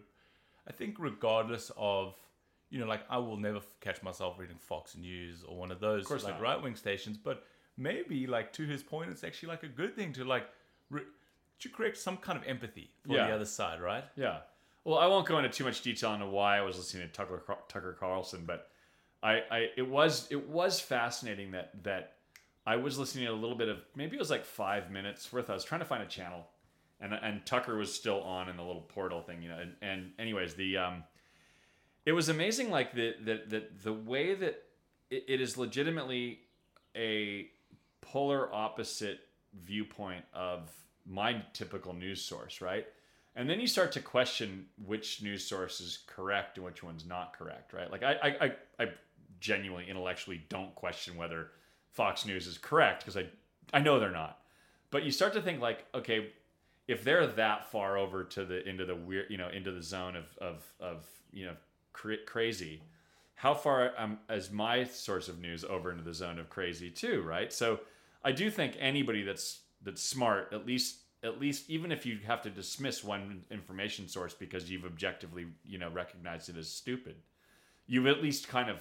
[0.69, 2.14] I think regardless of
[2.71, 5.79] you know, like I will never f- catch myself reading Fox News or one of
[5.79, 7.17] those course like right wing stations.
[7.17, 7.45] But
[7.77, 10.49] maybe, like to his point, it's actually like a good thing to like
[10.91, 11.03] re-
[11.61, 13.29] to create some kind of empathy for Yeah.
[13.29, 14.05] the other side, right?
[14.17, 14.39] Yeah.
[14.85, 17.43] Well, I won't go into too much detail into why I was listening to Tucker
[17.69, 18.69] Tucker Carlson, but
[19.23, 22.14] I, I it was it was fascinating that that
[22.67, 25.51] I was listening to a little bit of maybe it was like five minutes worth.
[25.51, 26.47] I was trying to find a channel,
[27.01, 29.59] and and Tucker was still on in the little portal thing, you know.
[29.59, 31.05] And, and anyways, the um,
[32.05, 34.62] it was amazing, like the the the, the way that
[35.11, 36.40] it, it is legitimately
[36.94, 37.49] a
[38.01, 39.20] polar opposite
[39.64, 40.70] viewpoint of
[41.07, 42.86] my typical news source, right?
[43.34, 47.36] And then you start to question which news source is correct and which one's not
[47.36, 47.90] correct, right?
[47.90, 48.53] Like I, I, I,
[48.84, 48.86] I
[49.40, 51.51] genuinely intellectually don't question whether
[51.92, 53.26] Fox News is correct because I,
[53.76, 54.38] I know they're not.
[54.90, 56.30] But you start to think like, okay,
[56.89, 60.16] if they're that far over to the into the weird, you know, into the zone
[60.16, 61.55] of of of you know
[61.93, 62.82] cra- crazy,
[63.34, 67.22] how far um, is my source of news over into the zone of crazy too,
[67.22, 67.53] right?
[67.53, 67.80] So
[68.24, 72.43] I do think anybody that's that's smart, at least at least even if you have
[72.43, 77.16] to dismiss one information source because you've objectively you know recognized it as stupid,
[77.87, 78.78] you've at least kind of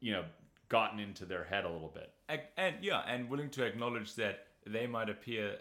[0.00, 0.24] you know
[0.68, 2.12] gotten into their head a little bit.
[2.28, 5.56] Ac- and yeah, and willing to acknowledge that they might appear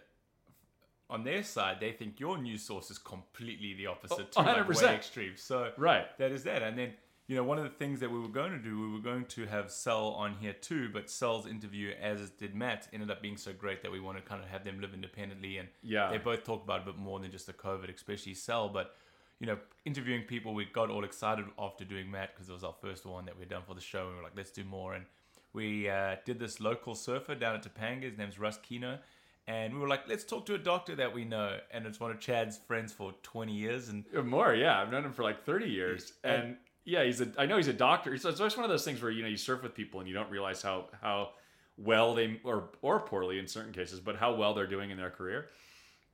[1.11, 4.65] on their side, they think your news source is completely the opposite, Oh, to like
[4.67, 4.81] 100%.
[4.87, 5.33] way extreme.
[5.37, 6.05] So Right.
[6.17, 6.63] that is that.
[6.63, 6.93] And then
[7.27, 9.25] you know one of the things that we were going to do, we were going
[9.25, 13.37] to have Sal on here too, but Sal's interview, as did Matt, ended up being
[13.37, 15.57] so great that we want to kind of have them live independently.
[15.57, 16.09] And Yeah.
[16.09, 18.95] they both talk about a bit more than just the COVID, especially Sal, but.
[19.39, 22.75] You know, interviewing people, we got all excited after doing Matt because it was our
[22.79, 24.01] first one that we'd done for the show.
[24.01, 24.93] And we were like, let's do more.
[24.93, 25.03] And
[25.51, 28.03] we uh, did this local surfer down at Topanga.
[28.03, 28.99] His name's Russ Kino.
[29.47, 31.57] And we were like, let's talk to a doctor that we know.
[31.71, 33.89] And it's one of Chad's friends for 20 years.
[33.89, 34.79] And More, yeah.
[34.81, 36.13] I've known him for like 30 years.
[36.23, 38.15] And- And yeah, he's a I know he's a doctor.
[38.17, 40.09] So it's always one of those things where you know you surf with people and
[40.09, 41.29] you don't realize how how
[41.77, 45.11] well they or or poorly in certain cases, but how well they're doing in their
[45.11, 45.49] career.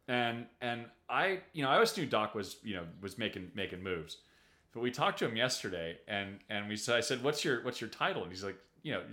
[0.10, 3.82] And and I you know, I always knew Doc was, you know, was making making
[3.82, 4.18] moves.
[4.74, 7.80] But we talked to him yesterday and and we said I said, "What's your what's
[7.80, 9.04] your title?" And he's like, you know,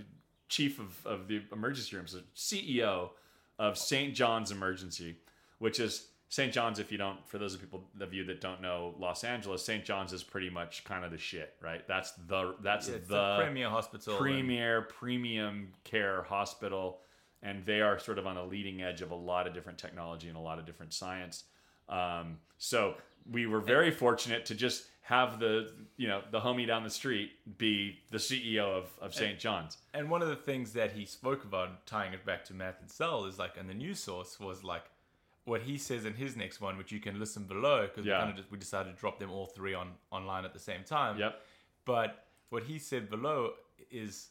[0.49, 3.11] chief of, of the emergency room, so CEO
[3.59, 4.15] of St.
[4.15, 5.17] John's Emergency,
[5.59, 6.53] which is St.
[6.53, 6.79] John's.
[6.79, 9.85] If you don't, for those of people of you that don't know Los Angeles, St.
[9.85, 11.87] John's is pretty much kind of the shit, right?
[11.87, 17.01] That's the that's Yeah, the, the premier hospital premier premium care hospital,
[17.43, 20.29] and they are sort of on the leading edge of a lot of different technology
[20.29, 21.45] and a lot of different science.
[21.89, 22.95] Um, so
[23.31, 27.31] we were very fortunate to just have the you know the homie down the street
[27.59, 29.39] be the CEO of, of St.
[29.39, 29.77] John's.
[29.93, 32.91] And one of the things that he spoke about, tying it back to Matt and
[32.91, 34.85] Sal, is like, and the news source was like,
[35.45, 38.15] what he says in his next one, which you can listen below, because Yeah.
[38.15, 40.59] we kind of just we decided to drop them all three on online at the
[40.59, 41.19] same time.
[41.19, 41.39] Yep.
[41.85, 43.53] But what he said below
[43.91, 44.29] is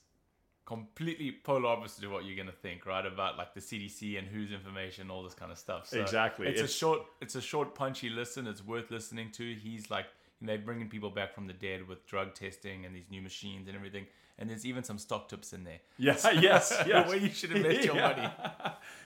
[0.65, 3.05] completely polar opposite to what you're gonna think, right?
[3.05, 5.87] About like the CDC and whose information, all this kind of stuff.
[5.87, 6.47] So Exactly.
[6.47, 8.47] It's, It's- a short, it's a short, punchy listen.
[8.47, 9.53] It's worth listening to.
[9.55, 10.07] He's like,
[10.47, 13.67] know, they're bringing people back from the dead with drug testing and these new machines
[13.67, 14.05] and everything.
[14.39, 15.79] And there's even some stock tips in there.
[15.97, 17.07] Yeah, yes, yes.
[17.07, 18.07] Where you should invest your Yeah.
[18.15, 18.29] money.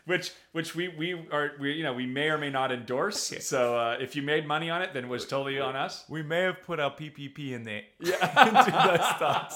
[0.05, 3.33] which which we we are we you know we may or may not endorse.
[3.41, 6.05] So uh, if you made money on it, then it was totally on us.
[6.07, 7.81] We may have put our PPP in there.
[7.99, 8.47] Yeah.
[8.47, 9.55] into those stocks.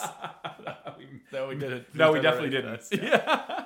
[1.31, 1.95] no, we didn't.
[1.95, 2.71] No, we definitely didn't.
[2.75, 2.89] us.
[2.91, 3.65] Yeah.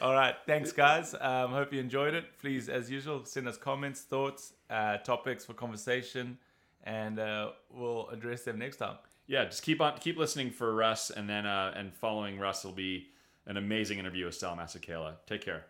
[0.00, 0.34] All right.
[0.46, 1.14] Thanks, guys.
[1.20, 2.24] Um, hope you enjoyed it.
[2.40, 6.38] Please, as usual, send us comments, thoughts, uh, topics for conversation,
[6.84, 8.96] and uh, we'll address them next time.
[9.26, 12.72] Yeah, just keep on keep listening for Russ, and then uh, and following Russ will
[12.72, 13.08] be
[13.46, 15.14] an amazing interview with Sal Masekela.
[15.26, 15.64] Take care.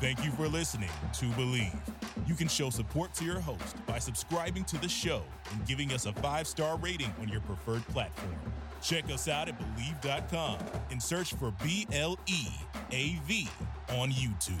[0.00, 1.78] Thank you for listening to Bleav.
[2.26, 6.04] You can show support to your host by subscribing to the show and giving us
[6.06, 8.34] a five star rating on your preferred platform.
[8.82, 10.58] Check us out at Bleav.com
[10.90, 12.48] and search for B L E
[12.92, 13.48] A V
[13.90, 14.60] on YouTube.